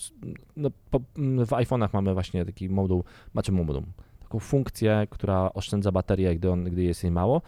[0.57, 3.83] no, po, w iPhone'ach mamy właśnie taki moduł, macie moduł,
[4.21, 7.43] taką funkcję, która oszczędza baterię, gdy, on, gdy jest jej mało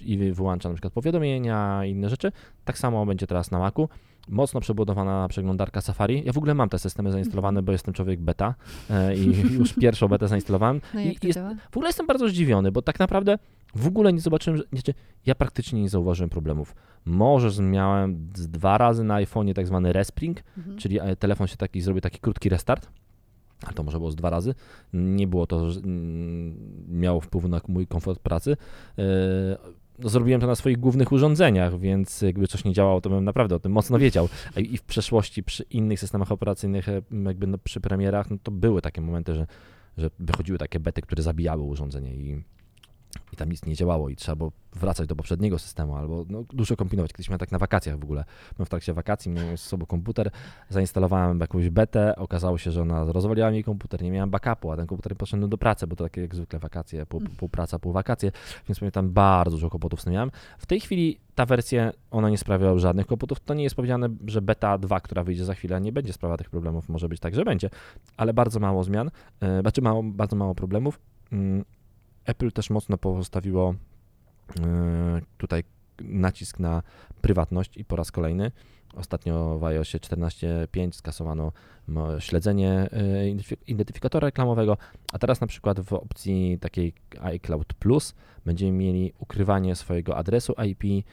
[0.00, 2.32] i wyłącza na przykład powiadomienia i inne rzeczy.
[2.64, 3.88] Tak samo będzie teraz na Macu.
[4.28, 6.22] Mocno przebudowana przeglądarka Safari.
[6.26, 8.54] Ja w ogóle mam te systemy zainstalowane, bo jestem człowiek beta
[9.16, 10.80] i już pierwszą betę zainstalowałem.
[10.94, 11.38] No i jest,
[11.70, 13.38] w ogóle jestem bardzo zdziwiony, bo tak naprawdę
[13.74, 14.94] w ogóle nie zobaczyłem, że, znaczy,
[15.26, 16.74] ja praktycznie nie zauważyłem problemów.
[17.04, 20.78] Może miałem z dwa razy na iPhone'ie tak zwany respring, Mhm.
[20.78, 22.88] czyli e, telefon się taki zrobił taki krótki restart,
[23.66, 24.54] a to może było z dwa razy.
[24.92, 25.80] Nie było to, że
[26.88, 28.56] miało wpływu na mój komfort pracy.
[28.96, 29.04] Yy,
[29.98, 33.54] no, zrobiłem to na swoich głównych urządzeniach, więc jakby coś nie działało, to bym naprawdę
[33.54, 34.28] o tym mocno wiedział.
[34.56, 38.82] I w przeszłości przy innych systemach operacyjnych, e, jakby no, przy premierach, no, to były
[38.82, 39.46] takie momenty, że,
[39.98, 42.42] że wychodziły takie bety, które zabijały urządzenie i,
[43.32, 46.76] i tam nic nie działało i trzeba było wracać do poprzedniego systemu albo no, dużo
[46.76, 47.12] kombinować.
[47.12, 48.24] Kiedyś miałem tak na wakacjach w ogóle.
[48.56, 50.30] Byłem w trakcie wakacji, miałem z sobą komputer,
[50.70, 54.86] zainstalowałem jakąś betę, okazało się, że ona rozwaliła mi komputer, nie miałem backupu, a ten
[54.86, 58.32] komputer poszedł do pracy, bo to takie jak zwykle wakacje, pół, pół praca, pół wakacje,
[58.68, 60.30] więc pamiętam bardzo dużo kłopotów z tym miałem.
[60.58, 63.40] W tej chwili ta wersja, ona nie sprawia żadnych kłopotów.
[63.40, 66.50] To nie jest powiedziane, że beta 2, która wyjdzie za chwilę, nie będzie sprawiała tych
[66.50, 66.88] problemów.
[66.88, 67.70] Może być tak, że będzie,
[68.16, 70.98] ale bardzo mało zmian, yy, znaczy mało, bardzo mało problemów.
[72.24, 73.74] Apple też mocno postawiło
[75.38, 75.64] tutaj
[76.00, 76.82] nacisk na
[77.20, 78.52] prywatność i po raz kolejny.
[78.94, 81.52] Ostatnio w iOSie 14.5 skasowano
[82.18, 82.88] śledzenie
[83.66, 84.76] identyfikatora reklamowego,
[85.12, 91.04] a teraz na przykład w opcji takiej iCloud Plus będziemy mieli ukrywanie swojego adresu IP,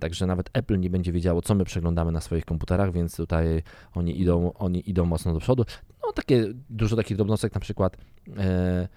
[0.00, 3.62] Także nawet Apple nie będzie wiedziało, co my przeglądamy na swoich komputerach, więc tutaj
[3.94, 5.64] oni idą, oni idą mocno do przodu.
[6.02, 7.96] No takie dużo takich drobnostek, na przykład
[8.36, 8.88] e,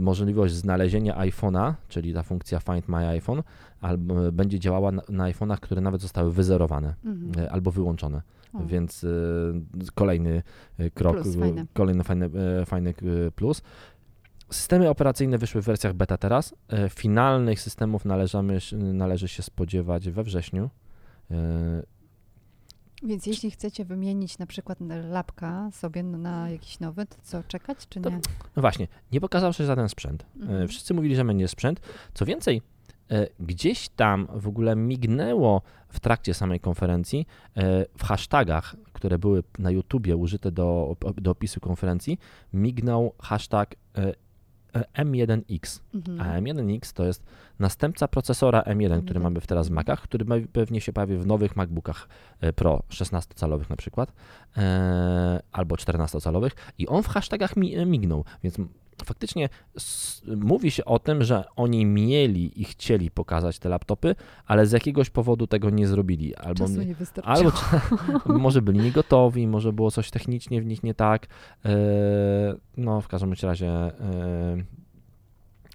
[0.00, 3.42] możliwość znalezienia iPhone'a, czyli ta funkcja Find My iPhone,
[3.80, 7.44] albo będzie działała na, na iPhone'ach, które nawet zostały wyzerowane Mhm.
[7.46, 8.22] e, albo wyłączone.
[8.54, 8.66] O.
[8.66, 9.08] Więc e,
[9.94, 10.42] kolejny
[10.78, 11.66] e, krok, Plus, fajne.
[11.72, 13.62] kolejny fajny, e, fajny e, plus.
[14.50, 16.54] Systemy operacyjne wyszły w wersjach beta teraz.
[16.68, 20.70] E, Finalnych systemów należamy, należy się spodziewać we wrześniu.
[23.02, 24.78] Więc jeśli chcecie wymienić na przykład
[25.10, 28.20] lapka sobie na jakiś nowy, to co, czekać czy To- nie?
[28.56, 30.22] No właśnie, nie pokazał się żaden sprzęt.
[30.22, 30.68] E, Mhm.
[30.68, 31.80] Wszyscy mówili, że będzie sprzęt.
[32.14, 32.62] Co więcej,
[33.10, 39.42] e, gdzieś tam w ogóle mignęło w trakcie samej konferencji e, w hashtagach, które były
[39.58, 42.18] na YouTubie użyte do, do opisu konferencji,
[42.52, 43.74] mignął hashtag
[44.74, 45.80] M1X.
[45.94, 46.20] Mhm.
[46.20, 47.24] A M1X to jest
[47.58, 49.22] następca procesora M1, który M1.
[49.22, 52.08] mamy teraz w Macach, który pewnie się pojawi w nowych MacBookach
[52.40, 54.12] e, Pro 16-calowych na przykład,
[54.56, 58.56] e, albo 14-calowych i on w hashtagach mi, mignął, więc
[59.04, 59.48] faktycznie
[60.36, 64.14] mówi się o tym, że oni mieli i chcieli pokazać te laptopy,
[64.46, 67.52] ale z jakiegoś powodu tego nie zrobili, albo Czasu nie, nie wystarczyło.
[68.26, 71.26] Albo może byli niegotowi, może było coś technicznie w nich nie tak.
[71.64, 71.78] E,
[72.76, 74.64] No, w każdym razie e,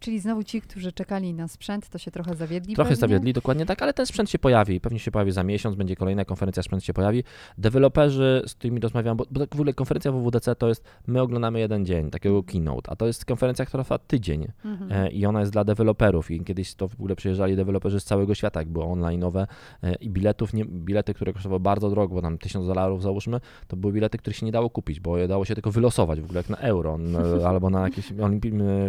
[0.03, 2.99] Czyli znowu ci, którzy czekali na sprzęt, to się trochę zawiedli trochę pewnie?
[2.99, 4.79] zawiedli, dokładnie tak, ale ten sprzęt się pojawi.
[4.79, 7.23] Pewnie się pojawi za miesiąc, będzie kolejna konferencja, sprzęt się pojawi.
[7.57, 11.59] Deweloperzy, z którymi rozmawiam, bo, bo tak w ogóle konferencja WWDC to jest, my oglądamy
[11.59, 14.47] jeden dzień, takiego keynote, a to jest konferencja, która trwa tydzień.
[14.65, 14.91] Mhm.
[14.91, 18.35] E, i ona jest dla deweloperów i kiedyś to w ogóle przyjeżdżali deweloperzy z całego
[18.35, 19.45] świata, jak było online'owe
[19.83, 23.77] e, i biletów, nie, bilety, które kosztowały bardzo drogo, bo tam 1000 dolarów załóżmy, to
[23.77, 26.39] były bilety, których się nie dało kupić, bo je dało się tylko wylosować w ogóle
[26.39, 26.99] jak na euro
[27.49, 28.13] albo na jakieś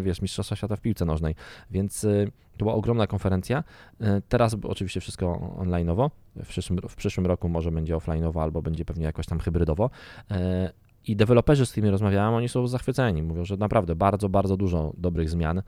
[0.03, 1.35] wiesz, mistrzostwa świata w piłce nożnej,
[1.71, 3.65] więc y, to była ogromna konferencja.
[4.01, 8.85] E, Teraz oczywiście wszystko online'owo, w przyszłym, w przyszłym roku może będzie offline'owo albo będzie
[8.85, 9.91] pewnie jakoś tam hybrydowo.
[10.31, 10.73] E,
[11.07, 13.23] I deweloperzy, z którymi rozmawiałem, oni są zachwyceni.
[13.23, 15.63] Mówią, że naprawdę bardzo, bardzo dużo dobrych zmian.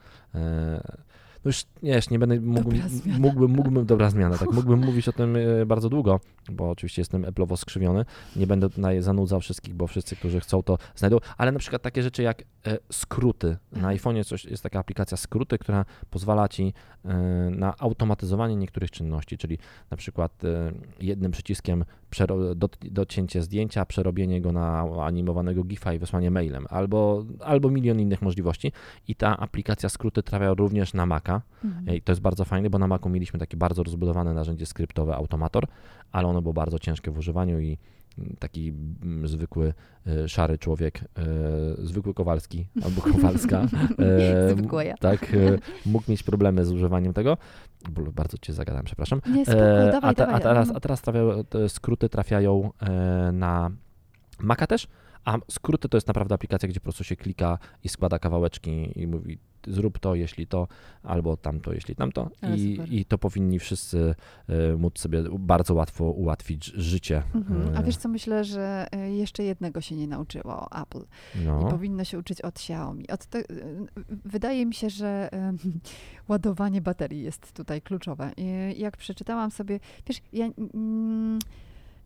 [1.45, 2.71] No już nie, już nie będę mógł,
[3.19, 6.19] mógłbym, mógłbym, dobra zmiana, tak, mógłbym mówić o tym bardzo długo,
[6.51, 8.05] bo oczywiście jestem Apple'owo skrzywiony.
[8.35, 12.03] Nie będę tutaj zanudzał wszystkich, bo wszyscy, którzy chcą, to znajdą, ale na przykład takie
[12.03, 12.43] rzeczy jak
[12.91, 13.57] skróty.
[13.71, 16.73] Na iPhone'ie coś, jest taka aplikacja skróty, która pozwala ci
[17.05, 17.13] e,
[17.51, 19.57] na automatyzowanie niektórych czynności, czyli
[19.91, 21.85] na przykład e, jednym przyciskiem
[22.81, 28.71] docięcie zdjęcia, przerobienie go na animowanego GIFa i wysłanie mailem, albo, albo milion innych możliwości.
[29.07, 31.41] I ta aplikacja skróty trafia również na Maca.
[31.65, 31.95] Mhm.
[31.95, 35.67] I to jest bardzo fajne, bo na Macu mieliśmy takie bardzo rozbudowane narzędzie skryptowe Automator,
[36.11, 37.77] ale ono było bardzo ciężkie w używaniu i
[38.39, 39.73] taki mm, zwykły,
[40.07, 41.25] e, szary człowiek, e,
[41.77, 43.61] zwykły Kowalski albo Kowalska,
[43.99, 44.97] e, Zwykła ja.
[44.97, 45.35] tak,
[45.85, 47.37] mógł mieć problemy z używaniem tego.
[48.15, 49.21] Bardzo cię zagadałem, przepraszam.
[49.29, 50.35] Nie, spoko, E, dawaj, a, dawaj.
[50.35, 52.71] a teraz, a teraz trafiają, skróty trafiają
[53.33, 53.71] na
[54.39, 54.87] Maca też,
[55.27, 59.07] a skróty to jest naprawdę aplikacja, gdzie po prostu się klika i składa kawałeczki i
[59.07, 59.37] mówi
[59.67, 60.67] zrób to, jeśli to,
[61.03, 62.29] albo tamto, jeśli tamto.
[62.41, 62.93] Ale I, super.
[62.93, 64.15] I to powinni wszyscy
[64.49, 67.23] e, móc sobie bardzo łatwo ułatwić życie.
[67.35, 67.75] Mhm.
[67.75, 71.05] A E, wiesz co, myślę, że e, jeszcze jednego się nie nauczyło Apple.
[71.41, 71.67] I no.
[71.69, 73.07] powinno się uczyć od Xiaomi.
[73.07, 73.43] Od te,
[74.25, 75.57] wydaje mi się, że em,
[76.29, 78.31] ładowanie baterii jest tutaj kluczowe.
[78.37, 81.39] I jak przeczytałam sobie, wiesz, ja, mm,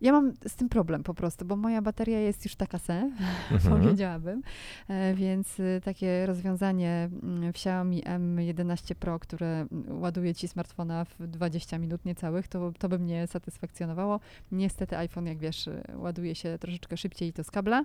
[0.01, 2.93] ja mam z tym problem po prostu, bo moja bateria jest już taka se,
[3.51, 3.81] Mhm.
[3.81, 4.41] powiedziałabym,
[4.87, 11.05] E, więc y, takie rozwiązanie mm, w Xiaomi M11 Pro, które mm, ładuje ci smartfona
[11.05, 14.19] w 20 minut niecałych, to, to by mnie satysfakcjonowało.
[14.51, 17.83] Niestety iPhone, jak wiesz, y, ładuje się troszeczkę szybciej i to z kabla.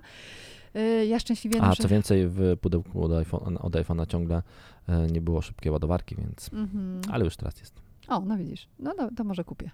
[0.75, 1.83] Y, Ja szczęśliwie A noszę...
[1.83, 4.43] co więcej, w pudełku od iPhone, od iPhone'a ciągle
[4.87, 6.53] e, nie było szybkiej ładowarki, więc.
[6.53, 7.01] Mhm.
[7.11, 7.86] Ale już teraz jest.
[8.07, 8.67] O, no widzisz.
[8.79, 9.71] No to, to może kupię.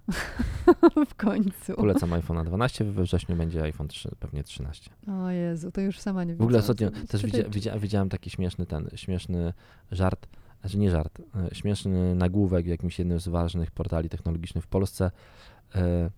[1.09, 1.73] w końcu.
[1.73, 4.89] Polecam iPhone'a 12, we wrześniu będzie iPhone 3, pewnie 13.
[5.07, 6.37] O Jezu, to już sama nie wiem.
[6.37, 9.53] W ogóle ostatnio też widzia, widzia, widziałem taki śmieszny ten, śmieszny
[9.91, 10.27] żart,
[10.61, 15.11] znaczy nie żart, e, śmieszny nagłówek w jakimś jednym z ważnych portali technologicznych w Polsce.
[15.75, 16.09] E,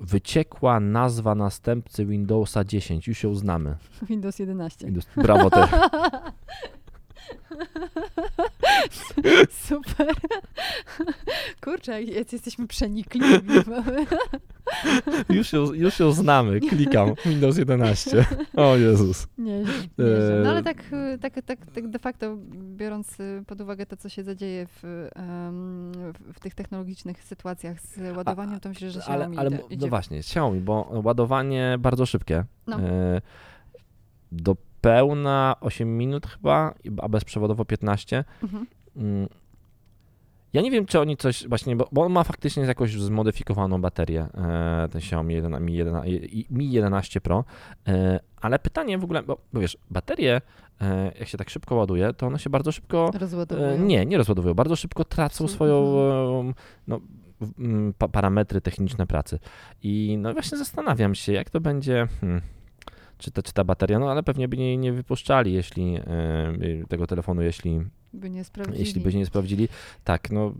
[0.00, 3.76] Wyciekła nazwa następcy Windowsa 10, już ją znamy.
[4.08, 4.86] Windows 11.
[4.86, 5.60] Windows, brawo ty.
[9.68, 10.14] Super.
[11.64, 13.38] Kurczę, jesteśmy przenikliwi.
[15.28, 18.24] Już ją, już ją znamy, klikam, Windows 11.
[18.56, 19.26] O Jezus.
[19.38, 20.40] Nieźle, nieźle.
[20.44, 20.82] No ale tak,
[21.20, 22.36] tak, tak, tak de facto,
[22.76, 25.08] biorąc pod uwagę to, co się zadzieje w,
[26.34, 30.18] w, tych technologicznych sytuacjach z ładowaniem, to myślę, że Ale, Xiaomi ale idzie, no właśnie,
[30.18, 32.44] Xiaomi, bo ładowanie bardzo szybkie.
[32.66, 32.80] No.
[32.80, 33.20] E,
[34.32, 38.24] do pełna 8 minut chyba, a bezprzewodowo 15.
[38.42, 38.66] Mhm.
[38.96, 39.28] Mm.
[40.52, 44.20] Ja nie wiem, czy oni coś właśnie, bo, bo on ma faktycznie jakąś zmodyfikowaną baterię,
[44.34, 47.44] e, ten Xiaomi 11, Mi, 11, i- Mi 11 Pro,
[47.88, 50.40] e, ale pytanie w ogóle, bo, bo wiesz, baterie,
[50.80, 53.68] e, jak się tak szybko ładuje, to one się bardzo szybko Rozładowują.
[53.68, 54.54] E, Nie, nie rozładowują.
[54.54, 55.74] Bardzo szybko tracą swoją
[56.86, 57.00] no,
[58.12, 59.38] parametry techniczne pracy.
[59.82, 62.06] I no właśnie zastanawiam się, jak to będzie.
[62.20, 62.40] Hmm,
[63.24, 67.06] czy, ta, czy ta bateria, no ale pewnie by jej nie wypuszczali, jeśli e, tego
[67.06, 67.80] telefonu, jeśli,
[68.12, 68.78] By nie sprawdzili.
[68.80, 69.68] jeśli by nie sprawdzili.
[70.04, 70.54] Tak, no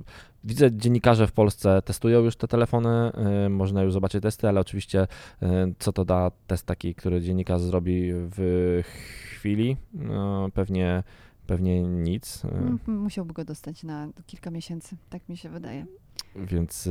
[0.44, 5.06] widzę dziennikarze w Polsce testują już te telefony, e, można już zobaczyć testy, ale oczywiście
[5.42, 8.80] e, co to da test taki, który dziennikarz zrobi w
[9.36, 11.02] chwili, no, pewnie,
[11.46, 12.42] pewnie nic.
[12.86, 15.86] Musiałby go dostać na kilka miesięcy, tak mi się wydaje.
[16.36, 16.88] Więc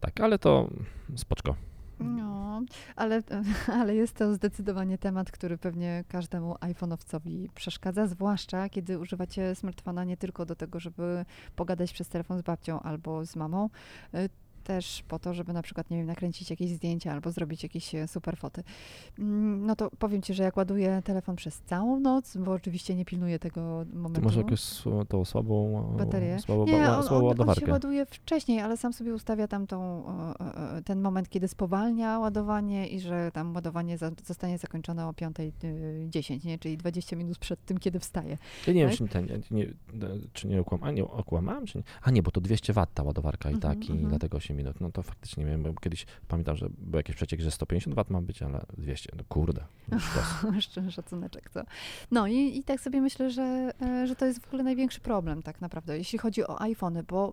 [0.00, 0.70] tak, ale to
[1.16, 1.56] spoczko.
[2.00, 2.62] No,
[2.96, 3.22] ale,
[3.80, 10.16] ale jest to zdecydowanie temat, który pewnie każdemu iPhone'owcowi przeszkadza, zwłaszcza kiedy używacie smartfona nie
[10.16, 11.24] tylko do tego, żeby
[11.56, 13.70] pogadać przez telefon z babcią albo z mamą,
[14.14, 14.28] y,
[14.64, 18.08] też po to, żeby na przykład, nie wiem, nakręcić jakieś zdjęcia albo zrobić jakieś e,
[18.08, 18.62] super foty.
[19.18, 23.04] Mm, No to powiem Ci, że jak ładuję telefon przez całą noc, bo oczywiście nie
[23.04, 24.22] pilnuję tego momentu.
[24.22, 26.38] może jakąś sł- tą słabą, Baterię?
[26.38, 30.04] słabą, Nie, on, słabą on, on się ładuje wcześniej, ale sam sobie ustawia tam tą,
[30.08, 35.12] e, e, e, ten moment, kiedy spowalnia ładowanie i że tam ładowanie zostanie zakończone o
[35.12, 36.58] 5.10, nie?
[36.58, 38.38] czyli 20 minut przed tym, kiedy wstaje.
[38.66, 38.98] Ja nie wiem, tak?
[38.98, 39.66] czy, ten, nie,
[40.32, 41.04] czy nie okłamałem, nie
[41.66, 41.84] czy nie?
[42.02, 44.08] A nie, bo to 200 W ta ładowarka i Mhm, tak, i mhm.
[44.08, 44.80] dlatego 8 minut.
[44.80, 48.10] No to faktycznie nie wiem, bo kiedyś pamiętam, że był jakiś przeciek, że 150 W
[48.10, 49.64] ma być, ale 200, no kurde.
[49.88, 51.62] no szacuneczek, co?
[52.10, 55.42] No i, i tak sobie myślę, że, e, że to jest w ogóle największy problem
[55.42, 57.32] tak naprawdę, jeśli chodzi o iPhony, bo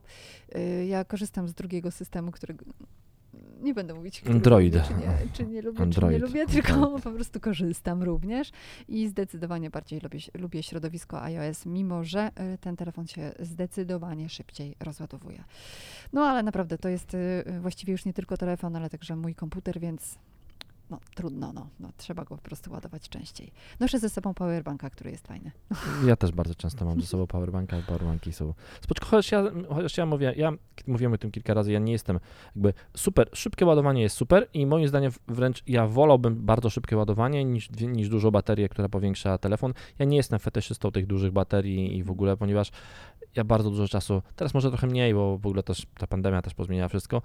[0.56, 2.66] y, ja korzystam z drugiego systemu, którego
[3.62, 4.74] nie będę mówić, Android.
[4.74, 6.16] lubię, czy nie, czy nie lubię, Android.
[6.18, 7.04] czy nie lubię, tylko Android.
[7.04, 8.52] po prostu korzystam również
[8.88, 14.76] i zdecydowanie bardziej lubię, lubię środowisko iOS, mimo że y, ten telefon się zdecydowanie szybciej
[14.80, 15.44] rozładowuje.
[16.14, 19.80] No ale naprawdę to jest y, właściwie już nie tylko telefon, ale także mój komputer,
[19.80, 20.18] więc
[20.92, 23.52] no trudno, no, no, trzeba go po prostu ładować częściej.
[23.80, 25.52] Noszę ze sobą powerbanka, który jest fajny.
[26.08, 30.06] Ja też bardzo często mam ze sobą powerbanka powerbanki są spoczko, chociaż ja, chociaż ja
[30.06, 30.52] mówię, ja
[30.88, 32.20] mówiłem o tym kilka razy, ja nie jestem
[32.56, 37.46] jakby super, szybkie ładowanie jest super i moim zdaniem wręcz ja wolałbym bardzo szybkie ładowanie
[37.46, 39.74] niż, niż dużo baterię, która powiększa telefon.
[40.00, 42.72] Ja nie jestem fetyszystą tych dużych baterii i w ogóle, ponieważ
[43.36, 46.54] ja bardzo dużo czasu, teraz może trochę mniej, bo w ogóle też ta pandemia też
[46.54, 47.22] pozmieniała wszystko,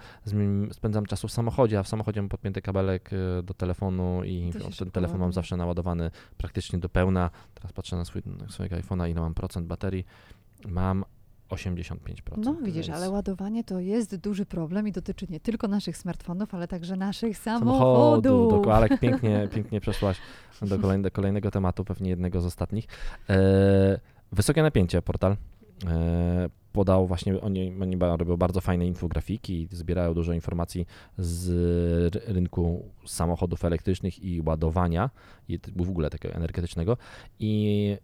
[0.72, 4.90] spędzam czasu w samochodzie, a w samochodzie mam podpięty kabelek y, do telefonu i ten
[4.90, 7.30] telefon mam zawsze naładowany praktycznie do pełna.
[7.54, 10.06] Teraz patrzę na, swój, na swojego iPhone'a, ile mam procent baterii.
[10.68, 11.04] Mam
[11.48, 11.96] 85%.
[12.36, 12.98] No widzisz, więc...
[12.98, 17.38] ale ładowanie to jest duży problem i dotyczy nie tylko naszych smartfonów, ale także naszych
[17.38, 18.50] samochodów.
[18.50, 20.18] Samochodu, ale pięknie, pięknie przeszłaś
[20.62, 22.86] do kolejnego, kolejnego tematu, pewnie jednego z ostatnich.
[23.28, 24.00] E,
[24.32, 25.36] wysokie napięcie, portal.
[25.84, 30.86] E, podał właśnie, oni, oni robią bardzo fajne infografiki, zbierają dużo informacji
[31.18, 35.10] z rynku samochodów elektrycznych i ładowania,
[35.48, 36.96] i w ogóle takiego energetycznego
[37.40, 37.96] i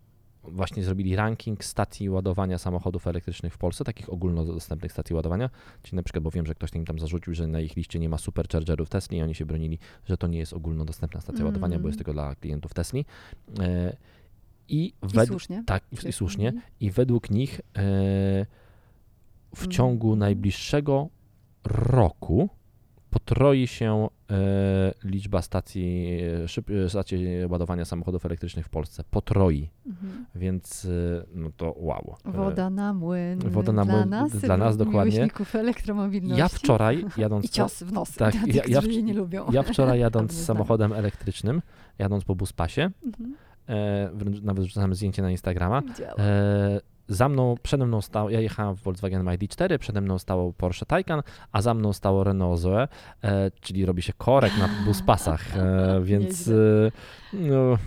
[0.44, 5.50] właśnie zrobili ranking stacji ładowania samochodów elektrycznych w Polsce, takich ogólnodostępnych stacji ładowania,
[5.82, 8.08] czyli na przykład, bo wiem, że ktoś im tam zarzucił, że na ich liście nie
[8.08, 11.46] ma superchargerów Tesla i oni się bronili, że to nie jest ogólnodostępna stacja mm.
[11.46, 13.00] ładowania, bo jest tylko dla klientów Tesla.
[14.72, 15.62] E, I, I słusznie.
[15.66, 16.48] Tak, i, i słusznie.
[16.48, 16.62] Mm.
[16.80, 17.82] I według nich e,
[19.54, 19.70] w mm.
[19.70, 21.08] ciągu najbliższego
[21.64, 22.48] roku
[23.12, 29.04] potroi się e, liczba stacji, e, szyb, e, stacji ładowania samochodów elektrycznych w Polsce.
[29.10, 29.70] Potroi.
[29.86, 30.26] Mhm.
[30.34, 30.88] Więc
[31.34, 32.16] no to wow.
[32.24, 33.38] Woda na młyn.
[33.38, 35.28] Woda na młyn dla nas, dla nas dokładnie.
[35.54, 36.40] elektromobilności.
[36.40, 37.44] Ja wczoraj jadąc...
[37.46, 39.46] I cios w nos tak, ja, ja, nie lubią.
[39.52, 41.62] Ja wczoraj jadąc samochodem elektrycznym,
[41.98, 43.34] jadąc po buspasie, mhm.
[43.72, 44.10] E,
[44.42, 45.82] nawet wrzucałem zdjęcie na Instagrama,
[46.18, 50.86] e, za mną, przede mną stał, ja jechałem w Volkswagen ID4, przede mną stało Porsche
[50.86, 52.88] Taycan, a za mną stało Renault Zoe,
[53.22, 55.44] e, czyli robi się korek na buspasach,
[56.02, 56.50] więc
[57.32, 57.78] no,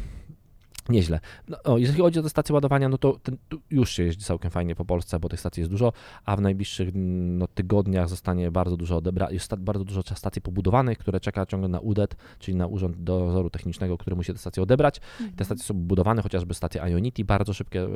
[0.90, 1.20] Nieźle.
[1.48, 3.38] No, o, jeżeli chodzi o te stacje ładowania, no to ten,
[3.72, 5.94] już się jeździ całkiem fajnie po Polsce, bo tych stacji jest dużo,
[6.26, 11.20] a w najbliższych no, tygodniach zostanie bardzo dużo odebra- jest bardzo dużo stacji pobudowanych, które
[11.20, 15.02] czeka ciągle na UDET, czyli na Urząd Dozoru Technicznego, który musi te stacje odebrać.
[15.20, 15.38] Mhm.
[15.38, 17.88] Te stacje są budowane, chociażby stacja Ionity, bardzo szybkie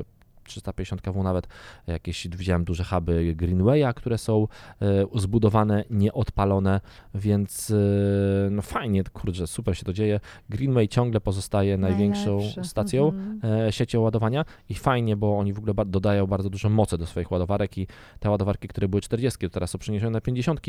[0.49, 1.47] 350 kW nawet,
[1.87, 4.47] jakieś widziałem duże huby Greenwaya, które są
[4.81, 6.81] e, zbudowane, nieodpalone,
[7.15, 10.19] więc e, no fajnie, kurczę, super się to dzieje.
[10.49, 12.63] Greenway ciągle pozostaje największą Najlepszy.
[12.63, 13.71] stacją mhm.
[13.71, 17.77] siecią ładowania i fajnie, bo oni w ogóle dodają bardzo dużo mocy do swoich ładowarek
[17.77, 17.87] i
[18.19, 20.59] te ładowarki, które były 40, to teraz są przeniesione na 50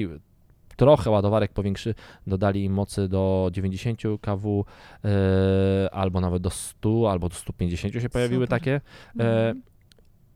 [0.80, 1.94] trochę ładowarek powiększy,
[2.26, 4.64] dodali mocy do 90 kW,
[5.04, 8.58] e, albo nawet do 100, albo do 150 się pojawiły Super.
[8.60, 8.74] takie.
[8.74, 9.62] E, mhm.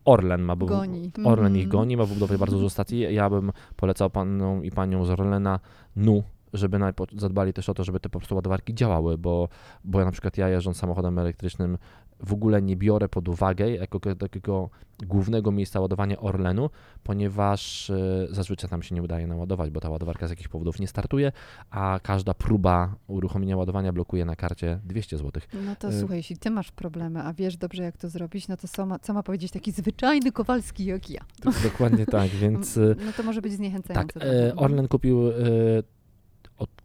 [0.04, 1.10] Orlen ma goni.
[1.24, 1.56] Orlen mm.
[1.56, 3.14] ich goni, ma budowie bardzo dużo stacji.
[3.14, 5.60] Ja bym polecał panom i paniom z Orlena
[5.96, 6.78] NU, żeby
[7.16, 9.48] zadbali też o to, żeby te po prostu ładowarki działały, bo,
[9.84, 11.78] bo ja na przykład ja jeżdżąc samochodem elektrycznym
[12.20, 14.70] w ogóle nie biorę pod uwagę jako takiego
[15.06, 16.70] głównego miejsca ładowania Orlenu,
[17.02, 20.88] ponieważ e, zazwyczaj tam się nie udaje naładować, bo ta ładowarka z jakichś powodów nie
[20.88, 21.32] startuje,
[21.70, 25.42] a każda próba uruchomienia ładowania blokuje na karcie 200 zł.
[25.66, 28.56] No to y słuchaj, jeśli ty masz problemy, a wiesz dobrze jak to zrobić, no
[28.56, 31.20] to co ma, co ma powiedzieć taki zwyczajny Kowalski jak ja?
[31.62, 32.76] Dokładnie tak, więc...
[32.76, 34.20] No to może być zniechęcające.
[34.20, 35.20] Tak, Orlen kupił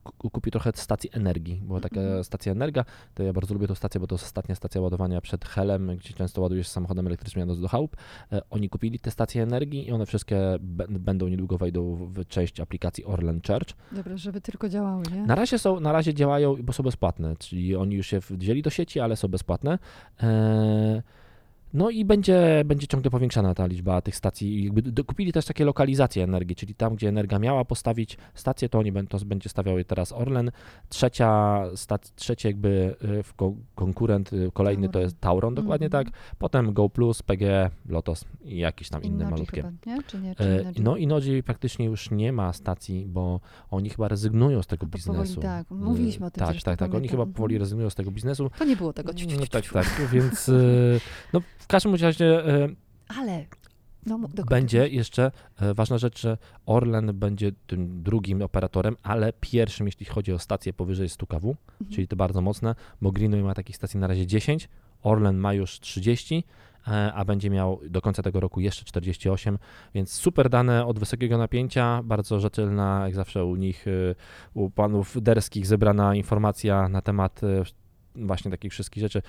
[0.04, 1.62] od, kupi trochę stacji energii.
[1.62, 2.24] Była taka -hmm.
[2.24, 5.46] stacja Energa, to ja bardzo lubię tę stację, bo to jest ostatnia stacja ładowania przed
[5.46, 7.98] Helem, gdzie często ładujesz samochodem elektrycznym jadąc do chałup.
[8.32, 10.58] E, oni kupili te stacje energii i one wszystkie
[10.90, 13.74] będą niedługo wejdą w część aplikacji Orlen Church.
[13.92, 15.22] Dobra, żeby tylko działały, nie?
[15.22, 18.70] Na razie są, na razie działają, bo są bezpłatne, czyli oni już się wzięli do
[18.70, 19.80] sieci, ale są bezpłatne.
[20.20, 21.02] Eee,
[21.74, 24.64] no i będzie, będzie ciągle powiększana ta liczba tych stacji.
[24.64, 28.92] Jakby kupili też takie lokalizacje energii, czyli tam, gdzie Energia miała postawić stację, to oni
[28.92, 30.52] będą, to będzie stawiał je teraz Orlen.
[30.90, 33.24] Trzecia, stac, trzeci jakby y,
[33.76, 34.94] konkurent y, kolejny Tauron.
[34.94, 36.08] to jest Tauron, dokładnie mm tak.
[36.38, 39.62] Potem Go Plus, PG, Lotos i jakieś tam inne malutkie.
[39.62, 40.04] Chyba, nie?
[40.04, 40.36] Czy nie?
[40.36, 40.96] Czy e, no
[41.44, 43.40] praktycznie już nie ma stacji, bo
[43.72, 45.36] oni chyba rezygnują z tego biznesu.
[45.36, 46.46] Powoli, tak, mówiliśmy o tym.
[46.46, 46.96] Tak, tak, tak.
[46.96, 47.60] Oni chyba powoli mhm.
[47.60, 48.52] rezygnują z tego biznesu.
[48.60, 49.12] To nie było tego.
[49.40, 50.02] No, tak, tak.
[50.12, 51.00] Więc y,
[51.34, 52.48] no, w każdym razie.
[52.48, 52.70] E,
[53.08, 53.46] Ale.
[54.06, 54.20] No,
[54.50, 60.34] będzie jeszcze e, ważna rzecz, że Orlen będzie tym drugim operatorem, ale pierwszym, jeśli chodzi
[60.34, 61.92] o stacje powyżej 100 kW, mhm.
[61.92, 64.70] czyli to bardzo mocne, bo Greenway ma takich stacji na razie 10,
[65.04, 66.44] Orlen ma już 30,
[66.88, 69.58] e, a będzie miał do końca tego roku jeszcze 48,
[69.94, 73.86] więc super dane od wysokiego napięcia, bardzo rzetelna, jak zawsze u nich,
[74.54, 77.42] u panów derskich zebrana informacja na temat
[78.20, 79.22] właśnie takich wszystkich rzeczy.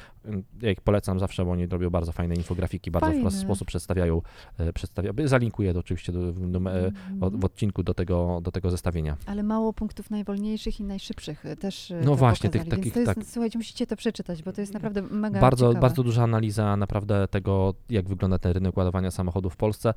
[0.63, 4.23] Ja ich polecam zawsze, bo oni robią bardzo fajne infografiki, bardzo w prosty sposób przedstawiają,
[4.59, 9.17] e, przedstawia, zalinkuję to oczywiście do, do, e, w odcinku do tego, do tego zestawienia.
[9.27, 12.83] Ale mało punktów najwolniejszych i najszybszych y, też No właśnie, tych pokazali.
[12.83, 13.33] Więc takich- jest, tak.
[13.33, 15.81] Słuchajcie, musicie to przeczytać, bo to jest naprawdę mega Bardzo, ciekawe.
[15.81, 19.95] bardzo duża analiza naprawdę tego, jak wygląda ten rynek ładowania samochodów w Polsce.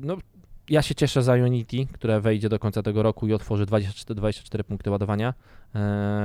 [0.00, 0.16] No,
[0.70, 4.64] ja się cieszę za Unity, które wejdzie do końca tego roku i otworzy 24, 24
[4.64, 5.34] punkty ładowania,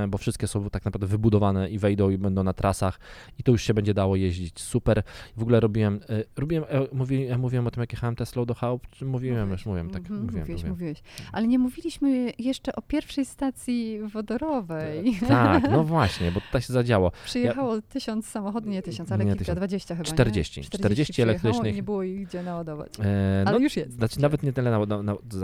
[0.08, 3.00] bo wszystkie są tak naprawdę wybudowane i wejdą i będą na trasach
[3.38, 5.02] i to już się będzie dało jeździć super.
[5.36, 8.54] W ogóle robiłem, e, robiłem e, mówi, ja mówiłem o tym, jak jechałem Teslą do
[8.90, 10.72] czy mówiłem, już mówiłem, tak, Mhm, mówiłem, mówiłeś, mówiłem.
[10.72, 11.02] mówiłeś.
[11.32, 15.18] Ale nie mówiliśmy jeszcze o pierwszej stacji wodorowej.
[15.28, 17.12] Tak, no właśnie, bo tutaj się zadziało.
[17.24, 19.54] Przyjechało tysiąc samochodów, nie tysiąc, ale Nie kilka.
[19.54, 20.66] 20 chyba, 40, nie?
[20.66, 21.72] 40 przyjechało elektrycznych.
[21.72, 22.92] i nie było ich gdzie naładować.
[23.00, 23.92] E, Ale no, już jest.
[23.92, 24.70] Znaczy nawet nie tyle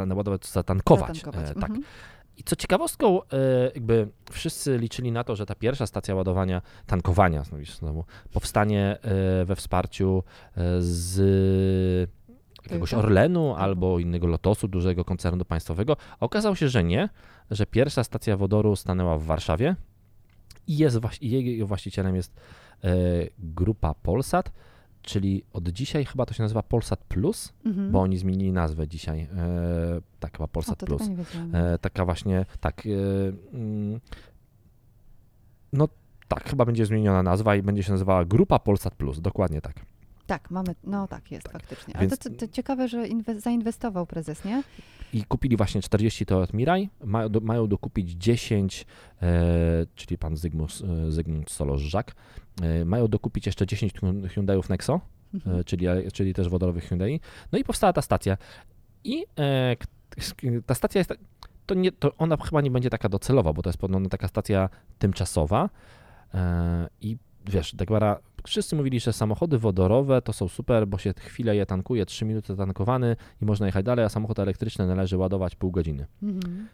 [0.07, 1.17] naładować, co zatankować.
[1.17, 1.51] Zatankować.
[1.51, 1.71] E, tak.
[1.71, 1.83] Mhm.
[2.39, 3.27] I co ciekawostką, e,
[3.75, 7.43] jakby wszyscy liczyli na to, że ta pierwsza stacja ładowania, tankowania
[7.79, 10.23] znowu, powstanie e, we wsparciu
[10.57, 12.11] e, z
[12.63, 12.95] jakiegoś?
[12.95, 15.97] Orlenu Albo- innego Lotosu, dużego koncernu państwowego.
[16.21, 17.09] A Okazało się, że nie,
[17.51, 19.77] że pierwsza stacja wodoru stanęła w Warszawie
[20.67, 22.35] i jest, jej właścicielem jest
[23.39, 24.53] grupa Polsat,
[25.03, 27.93] czyli od dzisiaj chyba to się nazywa Polsat Plus, Mhm.
[27.93, 29.21] bo oni zmienili nazwę dzisiaj.
[29.21, 29.29] E,
[30.21, 31.03] tak, chyba o, Polsat to Plus.
[31.53, 32.83] E, taka właśnie, tak.
[32.87, 32.91] E,
[33.57, 34.01] mm,
[35.73, 35.89] no
[36.29, 39.75] tak, chyba będzie zmieniona nazwa i będzie się nazywała Grupa Polsat Plus, dokładnie tak.
[40.27, 41.97] Tak, mamy, no tak jest faktycznie.
[41.97, 44.63] Ale Więc- to, to, to ciekawe, że inwe, zainwestował prezes, nie?
[45.13, 48.87] I kupili właśnie 40 Toyota Mirai, mają, do, mają dokupić 10,
[49.23, 50.73] e, czyli pan Zygmunt,
[51.09, 52.15] e, Zygmunt Solosz-Żak,
[52.63, 55.01] e, mają dokupić jeszcze 10 Hyun- Hyundaiów Nexo,
[55.35, 55.65] Mhm.
[55.65, 57.21] czyli, czyli też wodorowych Hyundai.
[57.53, 58.37] No i powstała ta stacja.
[59.05, 59.25] I
[60.67, 61.13] ta stacja jest,
[61.67, 64.69] to nie, to ona chyba nie będzie taka docelowa, bo to jest podobno taka stacja
[64.99, 65.71] tymczasowa.
[67.01, 71.67] I wiesz, Dagmara, wszyscy mówili, że samochody wodorowe to są super, bo się chwilę je
[71.67, 76.07] tankuje, 3 minuty tankowany i można jechać dalej, a samochód elektryczny należy ładować pół godziny.
[76.23, 76.69] Mhm.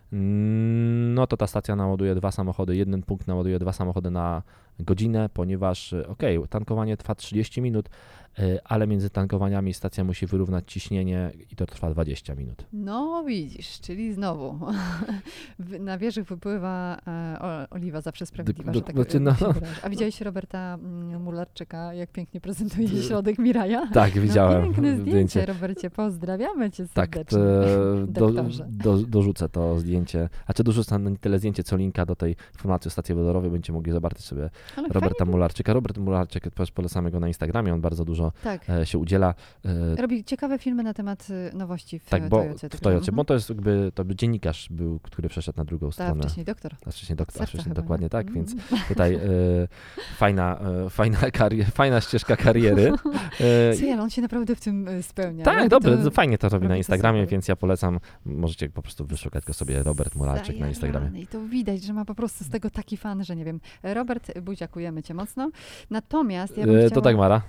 [1.14, 4.42] No to ta stacja naładuje dwa samochody, jeden punkt naładuje dwa samochody na
[4.78, 7.88] godzinę, ponieważ okej, tankowanie trwa 30 minut,
[8.64, 12.64] ale między tankowaniami stacja musi wyrównać ciśnienie i to trwa 20 minut.
[12.72, 14.58] No widzisz, czyli znowu
[15.80, 19.34] na wierzch wypływa e, oliwa zawsze sprawiedliwa, Dok- że dok- tak znaczy, no.
[19.82, 23.86] A widziałeś Roberta mm, Mularczyka, jak pięknie prezentuje środek Miraja?
[23.92, 25.10] Tak, widziałem No, piękne zdjęcie.
[25.10, 27.38] zdjęcie, Robercie, pozdrawiamy cię Tak, serdecznie.
[28.14, 30.28] to, do, do, dorzucę to zdjęcie.
[30.46, 33.50] A czy dorzucę no, nie tyle zdjęcie, co linka do tej informacji o stacji wodorowej,
[33.50, 35.72] będziecie mogli zobaczyć sobie Ale Roberta fajnie, Mularczyka.
[35.72, 39.34] Robert Mularczyk, polecamy go na Instagramie, on bardzo dużo Tak, e, się udziela.
[39.64, 42.68] E, robi ciekawe filmy na temat y, nowości w tak, bo Toyocie.
[42.68, 43.16] w Toyocie, Mhm.
[43.16, 46.22] bo to jest jakby, to by dziennikarz był, który przeszedł na drugą Tak, stronę.
[46.22, 46.72] wcześniej doktor.
[46.86, 48.10] A wcześniej, dok- a wcześniej chyba, dokładnie nie?
[48.10, 48.34] tak, Mm.
[48.34, 48.54] więc
[48.88, 49.20] tutaj e,
[50.16, 52.92] fajna, e, fajna, karier, fajna ścieżka kariery.
[53.40, 55.44] E, Słuchaj, on się naprawdę w tym spełnia.
[55.44, 59.44] tak, dobrze, to- fajnie to robi na Instagramie, więc ja polecam, możecie po prostu wyszukać
[59.44, 61.20] go sobie, Robert Mularczyk na Instagramie.
[61.20, 63.60] I to widać, że ma po prostu z tego taki fan, że nie wiem.
[63.82, 65.50] Robert, buziakujemy cię mocno.
[65.90, 66.90] Natomiast ja bym E, chciała...
[66.90, 67.42] To Dagmara,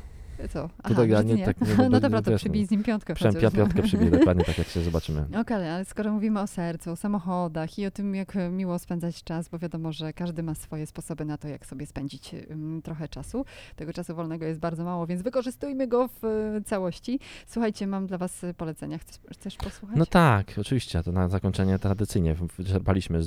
[0.49, 0.69] Co?
[0.83, 1.45] to tak, ja nie- nie.
[1.45, 3.53] tak nie no będę- dobra, to wiesz, przybij z nim piątkę Przem, chociaż.
[3.53, 5.25] piątkę przybij, dokładnie tak jak się zobaczymy.
[5.41, 9.49] Okej, ale skoro mówimy o sercu, o samochodach i o tym, jak miło spędzać czas,
[9.49, 13.45] bo wiadomo, że każdy ma swoje sposoby na to, jak sobie spędzić ym, trochę czasu.
[13.75, 17.19] Tego czasu wolnego jest bardzo mało, więc wykorzystujmy go w e, całości.
[17.47, 18.97] Słuchajcie, mam dla was e, polecenia.
[18.97, 19.97] Chcesz, chcesz posłuchać?
[19.97, 23.19] No tak, oczywiście, to na zakończenie tradycyjnie wyczerpaliśmy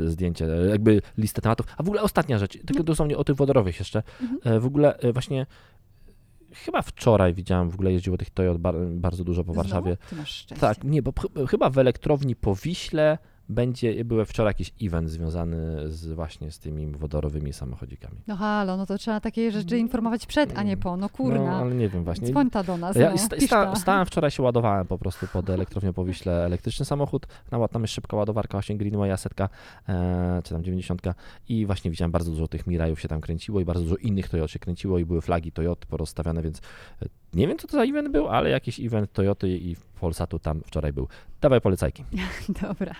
[0.00, 1.66] zdjęcie, jakby listę tematów.
[1.76, 4.02] A w ogóle ostatnia rzecz, tylko dosłownie o tych wodorowych jeszcze.
[4.22, 4.56] Mhm.
[4.56, 5.46] E, W ogóle e, właśnie
[6.54, 9.68] chyba wczoraj widziałem, w ogóle jeździło tych Toyot bar, bardzo dużo po Znowu?
[9.68, 9.96] Warszawie.
[10.10, 10.60] Ty masz szczęście.
[10.60, 13.18] Tak, nie, bo ch- chyba w elektrowni po Wiśle
[13.50, 18.16] będzie, był wczoraj jakiś event związany z właśnie z tymi wodorowymi samochodzikami.
[18.26, 20.90] No halo, no to trzeba takie rzeczy informować przed, a nie po.
[20.90, 21.56] No No, kurna.
[21.56, 22.28] ale nie wiem właśnie.
[22.28, 23.76] Dzwoń ta do nas, Ja no, sta, sta, ta.
[23.76, 27.26] stałem wczoraj się ładowałem po prostu pod elektrownią po Wiśle elektryczny samochód.
[27.52, 29.48] No, tam jest szybka ładowarka, właśnie Greenwaya setka,
[29.88, 31.02] e, czy tam 90.
[31.48, 34.50] I właśnie widziałem bardzo dużo tych Mirajów się tam kręciło i bardzo dużo innych Toyot
[34.50, 36.58] się kręciło i były flagi Toyot porozstawiane, więc
[37.02, 40.60] e, nie wiem co to za event był, ale jakiś event Toyoty i Polsatu tam
[40.66, 41.08] wczoraj był.
[41.40, 42.04] Dawaj polecajki.
[42.62, 42.94] Dobra.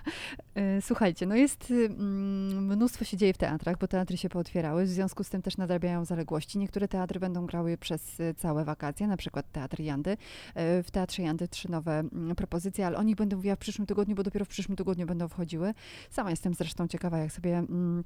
[0.55, 4.89] E, Słuchajcie, no jest mm, mnóstwo się dzieje w teatrach, bo teatry się pootwierały, w
[4.89, 6.59] związku z tym też nadrabiają zaległości.
[6.59, 10.17] Niektóre teatry będą grały przez y, całe wakacje, na przykład Teatr Jandy.
[10.55, 13.87] E, W Teatrze Jandy trzy nowe mm, propozycje, ale o nich będę mówiła w przyszłym
[13.87, 15.75] tygodniu, bo dopiero w przyszłym tygodniu będą wchodziły.
[16.11, 18.05] Sama jestem zresztą ciekawa, jak sobie mm,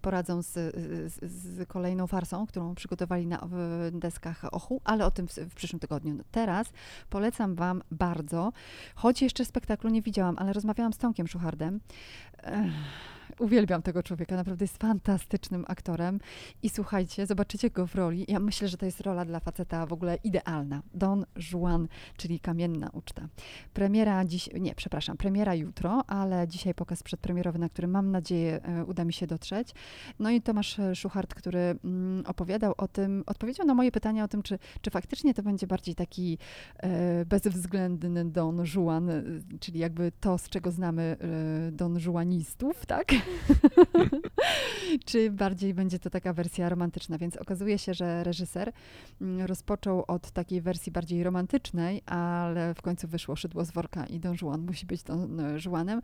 [0.00, 3.48] poradzą z, z, z kolejną farsą, którą przygotowali na
[3.92, 6.18] deskach Ochu, ale o tym w, w przyszłym tygodniu.
[6.30, 6.66] Teraz
[7.10, 8.52] polecam Wam bardzo,
[8.94, 11.80] choć jeszcze spektaklu nie widziałam, ale rozmawiałam z Tomkiem Szuchardem.
[12.42, 12.72] Ech,
[13.38, 16.20] uwielbiam tego człowieka, naprawdę jest fantastycznym aktorem.
[16.62, 18.24] I słuchajcie, zobaczycie go w roli.
[18.28, 20.82] Ja myślę, że to jest rola dla faceta w ogóle idealna.
[20.94, 23.28] Don Juan, czyli Kamienna Uczta.
[23.74, 28.84] Premiera dziś, nie, przepraszam, premiera jutro, ale dzisiaj pokaz przedpremierowy, na który mam nadzieję e,
[28.84, 29.74] uda mi się dotrzeć.
[30.18, 34.42] No i Tomasz Szuchart, który mm, opowiadał o tym, odpowiedział na moje pytanie o tym,
[34.42, 36.38] czy, czy faktycznie to będzie bardziej taki
[36.76, 39.22] e, bezwzględny Don Juan, e,
[39.60, 43.12] czyli jakby to, z czego znamy e, Don Juanistów, tak?
[45.06, 47.18] czy bardziej będzie to taka wersja romantyczna.
[47.18, 48.72] Więc okazuje się, że reżyser
[49.20, 54.20] mm, rozpoczął od takiej wersji bardziej romantycznej, ale w końcu wyszło szydło z worka i
[54.20, 56.02] Don Juan musi być Don Juanem.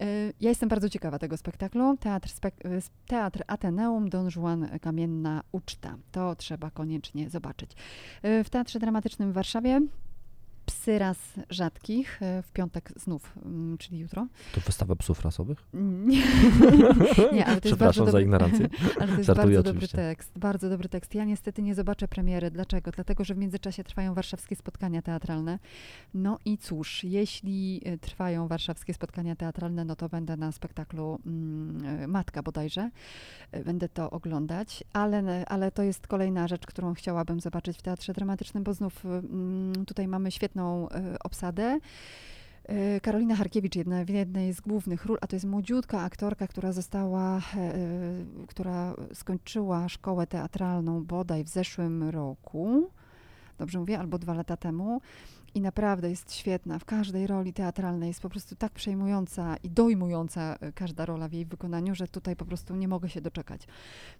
[0.00, 1.96] E, ja jestem bardzo ciekawa tego spektaklu.
[1.96, 2.68] Teatr, spek e,
[3.06, 5.96] Teatr Ateneum, Don Juan Kamienna Uczta.
[6.12, 7.70] To trzeba koniecznie zobaczyć.
[8.22, 9.80] E, w Teatrze Dramatycznym w Warszawie
[10.70, 11.18] Psy raz
[11.50, 14.26] rzadkich e, w piątek znów, mm, czyli jutro.
[14.54, 15.58] To wystawa psów rasowych?
[15.74, 16.22] Nie,
[17.32, 18.68] nie ale to jest bardzo dobry, za ignorancję.
[19.00, 19.98] ale to jest Żartuję bardzo dobry oczywiście.
[19.98, 21.14] tekst, bardzo dobry tekst.
[21.14, 22.50] Ja niestety nie zobaczę premiery.
[22.50, 22.90] Dlaczego?
[22.90, 25.58] Dlatego, że w międzyczasie trwają warszawskie spotkania teatralne.
[26.14, 32.02] No i cóż, jeśli e, trwają warszawskie spotkania teatralne, no to będę na spektaklu mm,
[32.02, 32.90] e, Matka bodajże.
[33.64, 38.64] Będę to oglądać, ale, ale to jest kolejna rzecz, którą chciałabym zobaczyć w Teatrze Dramatycznym,
[38.64, 41.78] bo znów mm, tutaj mamy świetną e, obsadę.
[42.64, 46.72] E, Karolina Harkiewicz, jedna, w jednej z głównych ról, a to jest młodziutka aktorka, która
[46.72, 47.40] została, e,
[48.48, 52.90] która skończyła szkołę teatralną bodaj w zeszłym roku,
[53.58, 55.00] dobrze mówię, albo dwa lata temu.
[55.54, 56.78] I naprawdę jest świetna.
[56.78, 61.32] W każdej roli teatralnej jest po prostu tak przejmująca i dojmująca e, każda rola w
[61.32, 63.66] jej wykonaniu, że tutaj po prostu nie mogę się doczekać.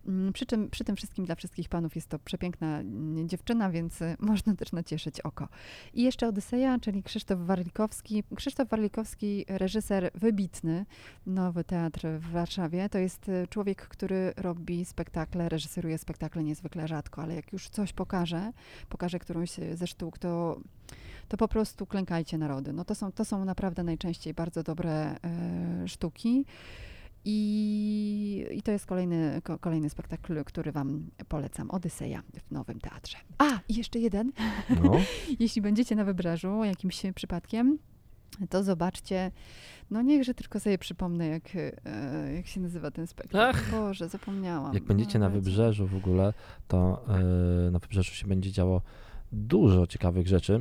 [0.07, 4.03] Mm, Przy, czym, przy tym wszystkim dla wszystkich panów jest to przepiękna mm, dziewczyna, więc
[4.03, 5.49] e, można też nacieszyć oko.
[5.95, 8.25] I jeszcze Odyseja, czyli Krzysztof Warlikowski.
[8.37, 10.87] Krzysztof Warlikowski, reżyser wybitny,
[11.27, 12.89] nowy teatr w Warszawie.
[12.89, 17.93] To jest e, człowiek, który robi spektakle, reżyseruje spektakle niezwykle rzadko, ale jak już coś
[17.93, 18.53] pokaże,
[18.89, 20.61] pokaże którąś ze sztuk, to
[21.29, 22.73] to po prostu klękajcie narody.
[22.73, 26.45] No to są, to są naprawdę najczęściej bardzo dobre e, sztuki.
[27.25, 31.71] I, I to jest kolejny, ko, kolejny spektakl, który Wam polecam.
[31.71, 33.19] Odyseja w Nowym Teatrze.
[33.39, 34.33] A, i jeszcze jeden.
[34.83, 34.93] No.
[35.41, 37.79] Jeśli będziecie na wybrzeżu jakimś przypadkiem,
[38.51, 39.31] to zobaczcie.
[39.91, 43.39] No niechże tylko sobie przypomnę, jak, e, jak się nazywa ten spektakl.
[43.59, 43.71] Ach.
[43.71, 44.75] Boże, zapomniałam.
[44.75, 45.45] Jak będziecie na No, wiecie.
[45.45, 46.33] wybrzeżu w ogóle,
[46.69, 47.05] to
[47.69, 48.83] e, na wybrzeżu się będzie działo
[49.33, 50.61] dużo ciekawych rzeczy e,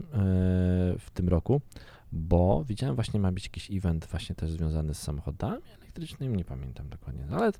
[1.00, 1.62] w tym roku,
[2.12, 6.90] bo widziałem właśnie ma być jakiś event właśnie też związany z samochodami elektrycznymi, nie pamiętam
[6.90, 7.52] dokładnie, ale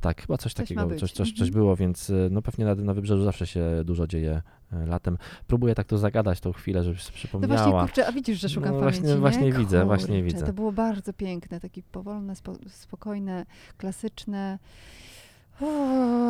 [0.00, 1.50] tak, chyba coś, Coś takiego, coś, coś, coś mhm.
[1.52, 5.18] było, więc e, no pewnie na, na wybrzeżu zawsze się dużo dzieje e, latem.
[5.46, 7.56] Próbuję tak to zagadać tą chwilę, żeby się No przypomniała.
[7.56, 9.20] właśnie, kurczę, a widzisz, że szukam No pamięci, właśnie- nie?
[9.20, 10.46] właśnie widzę, właśnie Kurczę, widzę.
[10.46, 14.58] To było bardzo piękne, takie powolne, spo, spokojne, klasyczne.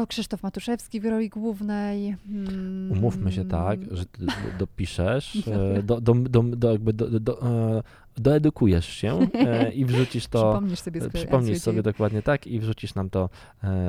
[0.09, 2.16] Krzysztof Matuszewski w roli głównej.
[2.29, 4.27] Mm, Umówmy się tak, że ty
[4.59, 5.37] dopiszesz,
[5.79, 7.83] e, do, do, do, do, jakby do, do, e,
[8.16, 11.93] doedukujesz się e, i wrzucisz to, Przypomnisz sobie przypomnisz sobie do...
[11.93, 13.29] dokładnie tak i wrzucisz nam to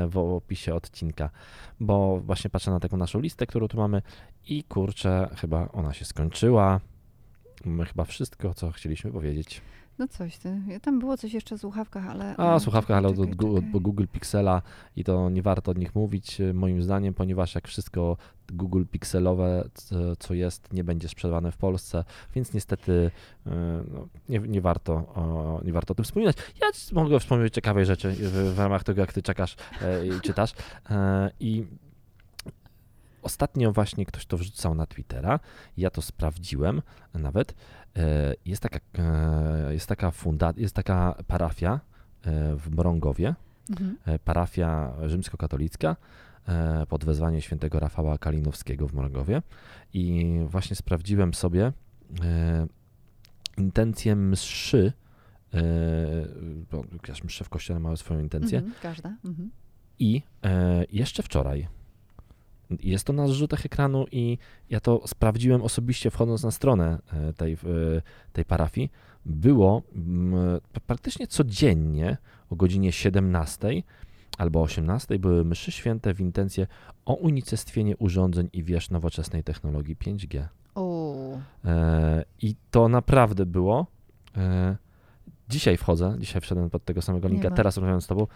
[0.07, 1.29] w opisie odcinka,
[1.79, 4.01] bo właśnie patrzę na taką naszą listę, którą tu mamy
[4.47, 6.79] i kurczę, chyba ona się skończyła.
[7.65, 9.61] Mamy chyba wszystko, co chcieliśmy powiedzieć.
[9.99, 10.79] No coś, ty.
[10.81, 12.37] tam było coś jeszcze o słuchawkach, ale...
[12.37, 13.71] A, o, słuchawka, ale od, czekaj, od, czekaj.
[13.73, 14.61] od Google Pixela
[14.95, 18.17] i to nie warto od nich mówić, e, moim zdaniem, ponieważ jak wszystko
[18.51, 19.69] Google Pixelowe,
[20.19, 22.03] co, jest, nie będzie sprzedawane w Polsce,
[22.35, 23.11] więc niestety
[23.47, 26.37] e, no, nie, nie, warto, o, nie warto o tym wspominać.
[26.61, 30.53] Ja mogę wspomnieć ciekawej rzeczy w, w ramach tego, jak ty czekasz e, i czytasz.
[30.89, 31.65] E, I
[33.23, 35.39] ostatnio właśnie ktoś to wrzucał na Twittera,
[35.77, 36.81] ja to sprawdziłem
[37.13, 37.55] nawet.
[37.97, 43.35] E, Jest taka, e, jest taka funda, jest taka parafia e, w Mrągowie,
[43.69, 43.97] Mhm.
[44.23, 45.95] parafia rzymskokatolicka
[46.89, 49.41] pod wezwaniem świętego Rafała Kalinowskiego w Mrągowie
[49.93, 51.71] i właśnie sprawdziłem sobie
[53.57, 54.93] intencję mszy,
[56.71, 56.83] bo
[57.23, 59.17] msze w kościele ma swoją intencję Mhm, każda.
[59.25, 59.51] Mhm.
[59.99, 60.21] i
[60.91, 61.67] jeszcze wczoraj
[62.81, 64.37] jest to na zrzutach ekranu i
[64.69, 67.57] ja to sprawdziłem osobiście wchodząc na stronę e, tej, e,
[68.33, 68.91] tej parafii.
[69.25, 72.17] Było mm, praktycznie codziennie
[72.49, 73.83] o godzinie 17
[74.37, 76.67] albo 18 były mszy święte w intencję
[77.05, 80.47] o unicestwienie urządzeń i wież nowoczesnej technologii 5G.
[80.75, 81.03] O,
[81.65, 83.87] E, I to naprawdę było.
[85.49, 88.27] Dzisiaj wchodzę, dzisiaj wszedłem pod tego samego linka, teraz rozmawiam z tobą.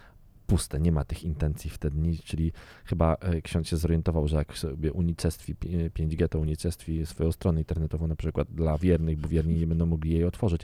[0.47, 2.51] Puste, nie ma tych intencji w te dni, czyli
[2.85, 7.59] chyba e, ksiądz się zorientował, że jak sobie unicestwi pi- 5G, to unicestwi swoją stronę
[7.59, 10.61] internetową na przykład dla wiernych, bo wierni nie będą mogli jej otworzyć.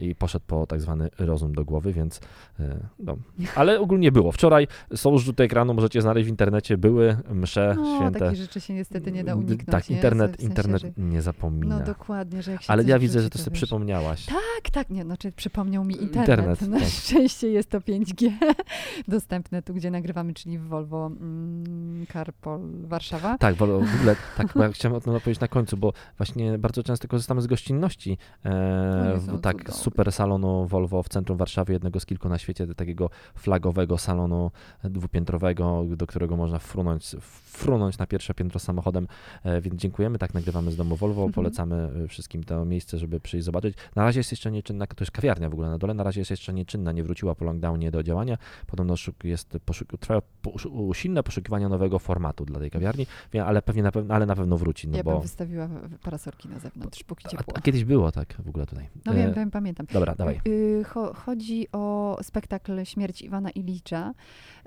[0.00, 2.20] i poszedł po tak zwany rozum do głowy, więc
[2.60, 3.16] e, no.
[3.54, 4.32] Ale ogólnie było.
[4.32, 8.18] Wczoraj są rzuty ekranu, możecie znaleźć w internecie, były msze No, święte.
[8.18, 9.66] takich rzeczy się niestety nie da uniknąć.
[9.66, 9.96] Tak, nie?
[9.96, 11.78] internet, sensie, internet że- nie zapomina.
[11.78, 13.60] No dokładnie, że jak się Ale ja widzę, że to sobie wiesz.
[13.62, 14.26] przypomniałaś.
[14.26, 16.28] Tak, tak, nie, znaczy przypomniał mi internet.
[16.28, 16.88] Internet, Na tak.
[16.88, 18.30] szczęście jest to 5G
[19.24, 23.38] dostępne tu, gdzie nagrywamy, czyli w Volvo mm, Carpol Warszawa.
[23.38, 26.82] Tak, w ogóle, tak, bo ja chciałem o tym opowiedzieć na końcu, bo właśnie bardzo
[26.82, 28.18] często korzystamy z gościnności.
[28.44, 29.82] E, są w, tak, cudowni.
[29.82, 34.50] super salonu Volvo w centrum Warszawy, jednego z kilku na świecie, takiego flagowego salonu
[34.84, 39.06] dwupiętrowego, do którego można frunąć, frunąć na pierwsze piętro samochodem,
[39.44, 41.32] e, więc dziękujemy, tak nagrywamy z domu Volvo, Mhm.
[41.32, 43.76] polecamy e, wszystkim to miejsce, żeby przyjść zobaczyć.
[43.96, 46.30] Na razie jest jeszcze nieczynna, to jest kawiarnia w ogóle na dole, na razie jest
[46.30, 51.22] jeszcze nieczynna, nie wróciła po lockdownie do działania, podobno szuk- jest poszuk- trwają poszu- usilne
[51.22, 53.06] poszukiwania nowego formatu dla tej kawiarni,
[53.44, 55.12] ale pewnie na pewno, ale na pewno wróci, no ja bo...
[55.12, 55.68] bym wystawiła
[56.02, 57.56] parasolki na zewnątrz, póki ciepło.
[57.56, 58.88] a kiedyś było tak w ogóle tutaj.
[59.06, 59.86] No E, wiem, wiem, pamiętam.
[59.92, 60.40] Dobra, dawaj.
[60.48, 64.14] Y, cho- chodzi o spektakl Śmierć Iwana Ilicza.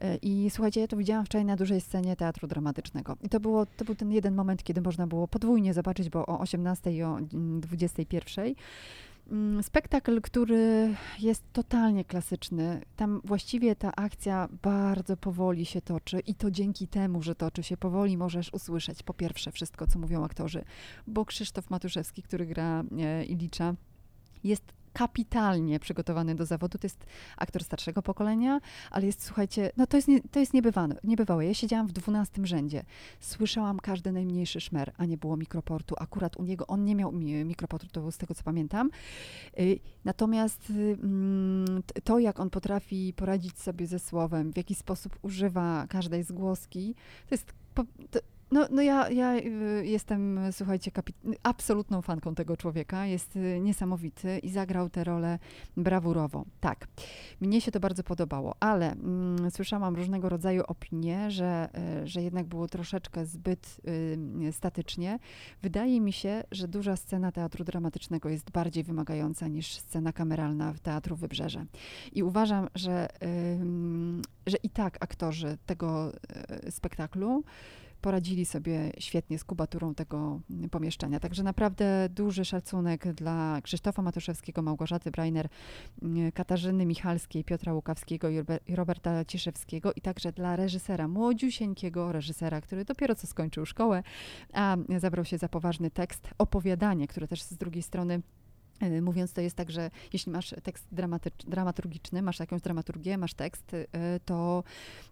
[0.03, 3.17] Y, I słuchajcie, ja to widziałam wczoraj na dużej scenie teatru dramatycznego.
[3.21, 6.39] I to, było, to był ten jeden moment, kiedy można było podwójnie zobaczyć, bo o
[6.39, 8.45] 18 i o mm, 21.
[9.31, 12.81] Mm, Spektakl, który jest totalnie klasyczny.
[12.95, 17.77] Tam właściwie ta akcja bardzo powoli się toczy i to dzięki temu, że toczy się
[17.77, 20.65] powoli, możesz usłyszeć po pierwsze wszystko, co mówią aktorzy,
[21.07, 23.75] bo Krzysztof Matuszewski, który gra e, Ilicza,
[24.43, 26.77] jest kapitalnie przygotowany do zawodu.
[26.77, 27.05] To jest
[27.37, 28.59] aktor starszego pokolenia,
[28.91, 31.45] ale jest, słuchajcie, no to jest, nie, to jest niebywałe, niebywałe.
[31.45, 32.83] Ja siedziałam w dwunastym rzędzie.
[33.19, 35.95] Słyszałam każdy najmniejszy szmer, a nie było mikroportu.
[35.99, 38.89] Akurat u niego, on nie miał mi- mikroportu, z tego co pamiętam.
[39.59, 45.85] Y, Natomiast mm, to, jak on potrafi poradzić sobie ze słowem, w jaki sposób używa
[45.89, 46.95] każdej zgłoski,
[47.29, 47.53] to jest...
[47.73, 47.83] To,
[48.53, 50.91] no, no ja, ja y, jestem, słuchajcie,
[51.43, 53.05] absolutną fanką tego człowieka.
[53.05, 55.39] Jest y, niesamowity i zagrał tę rolę
[55.77, 56.45] brawurowo.
[56.59, 56.87] Tak,
[57.41, 61.69] mnie się to bardzo podobało, ale mm, słyszałam różnego rodzaju opinie, że,
[62.03, 63.81] y, że jednak było troszeczkę zbyt
[64.47, 65.19] y, statycznie.
[65.61, 70.79] Wydaje mi się, że duża scena teatru dramatycznego jest bardziej wymagająca niż scena kameralna w
[70.79, 71.65] Teatru Wybrzeże.
[72.11, 73.07] I uważam, że,
[73.61, 76.11] ym, że i tak aktorzy tego
[76.67, 77.43] y, spektaklu
[78.03, 80.41] poradzili sobie świetnie z kubaturą tego
[80.71, 81.19] pomieszczenia.
[81.19, 85.47] Także naprawdę duży szacunek dla Krzysztofa Matuszewskiego, Małgorzaty Breiner,
[86.01, 92.11] mm, Katarzyny Michalskiej, Piotra Łukawskiego i Robe- i Roberta Ciszewskiego i także dla reżysera, młodziusieńkiego
[92.11, 94.03] reżysera, który dopiero co skończył szkołę,
[94.53, 98.21] a zabrał się za poważny tekst, opowiadanie, które też z drugiej strony
[99.01, 100.87] Mówiąc, to jest tak, że jeśli masz tekst
[101.47, 103.87] dramaturgiczny, masz jakąś dramaturgię, masz tekst, y,
[104.25, 104.63] to,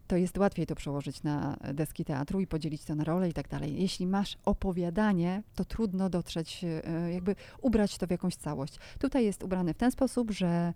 [0.08, 3.48] to jest łatwiej to przełożyć na deski teatru i podzielić to na role i tak
[3.48, 3.82] dalej.
[3.82, 8.80] Jeśli masz opowiadanie, to trudno dotrzeć, y, jakby ubrać to w jakąś całość.
[9.00, 10.74] Tutaj jest ubrane w ten sposób, że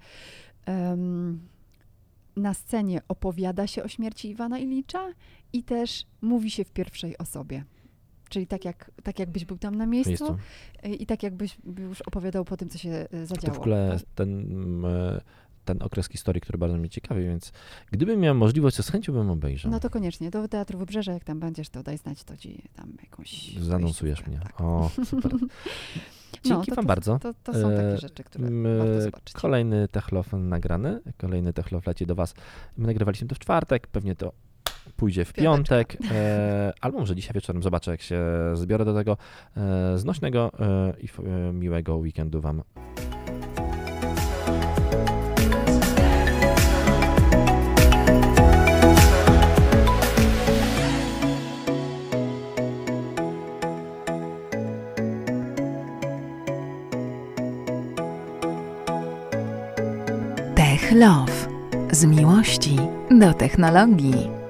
[0.66, 1.40] em,
[2.36, 5.14] na scenie opowiada się o śmierci Iwana Ilicza
[5.54, 7.64] i też mówi się w pierwszej osobie.
[8.36, 10.38] Czyli tak, jak, tak jakbyś był tam na miejscu, miejscu.
[10.86, 13.56] y, i tak jakbyś już opowiadał po tym, co się y, To zadziało.
[13.56, 15.22] w ogóle ten, e,
[15.66, 17.52] ten okres historii, który bardzo mnie ciekawi, więc
[17.92, 19.72] gdybym miał możliwość, to z chęcią bym obejrzał.
[19.72, 22.94] No to koniecznie, do Teatru Wybrzeża, jak tam będziesz, to daj znać, to ci tam
[23.04, 23.58] jakąś...
[23.58, 24.40] Zanonsujesz mnie.
[24.44, 24.62] Tak.
[24.62, 25.32] O, super.
[26.36, 27.20] No, Dzięki to, wam to, bardzo.
[27.20, 29.34] To, to są E, takie rzeczy, które warto e, zobaczyć.
[29.34, 32.34] Kolejny Techlof nagrany, kolejny Techlof leci do Was.
[32.78, 34.32] My nagrywaliśmy to w czwartek, pewnie to
[34.98, 38.22] pójdzie w piątek, e, albo może dzisiaj wieczorem zobaczę, jak się
[38.54, 39.18] zbiorę do tego
[39.58, 42.64] e, znośnego e, i f- e, miłego weekendu Wam.
[60.56, 61.32] Tech Love.
[61.92, 62.76] Z miłości
[63.20, 64.45] do technologii.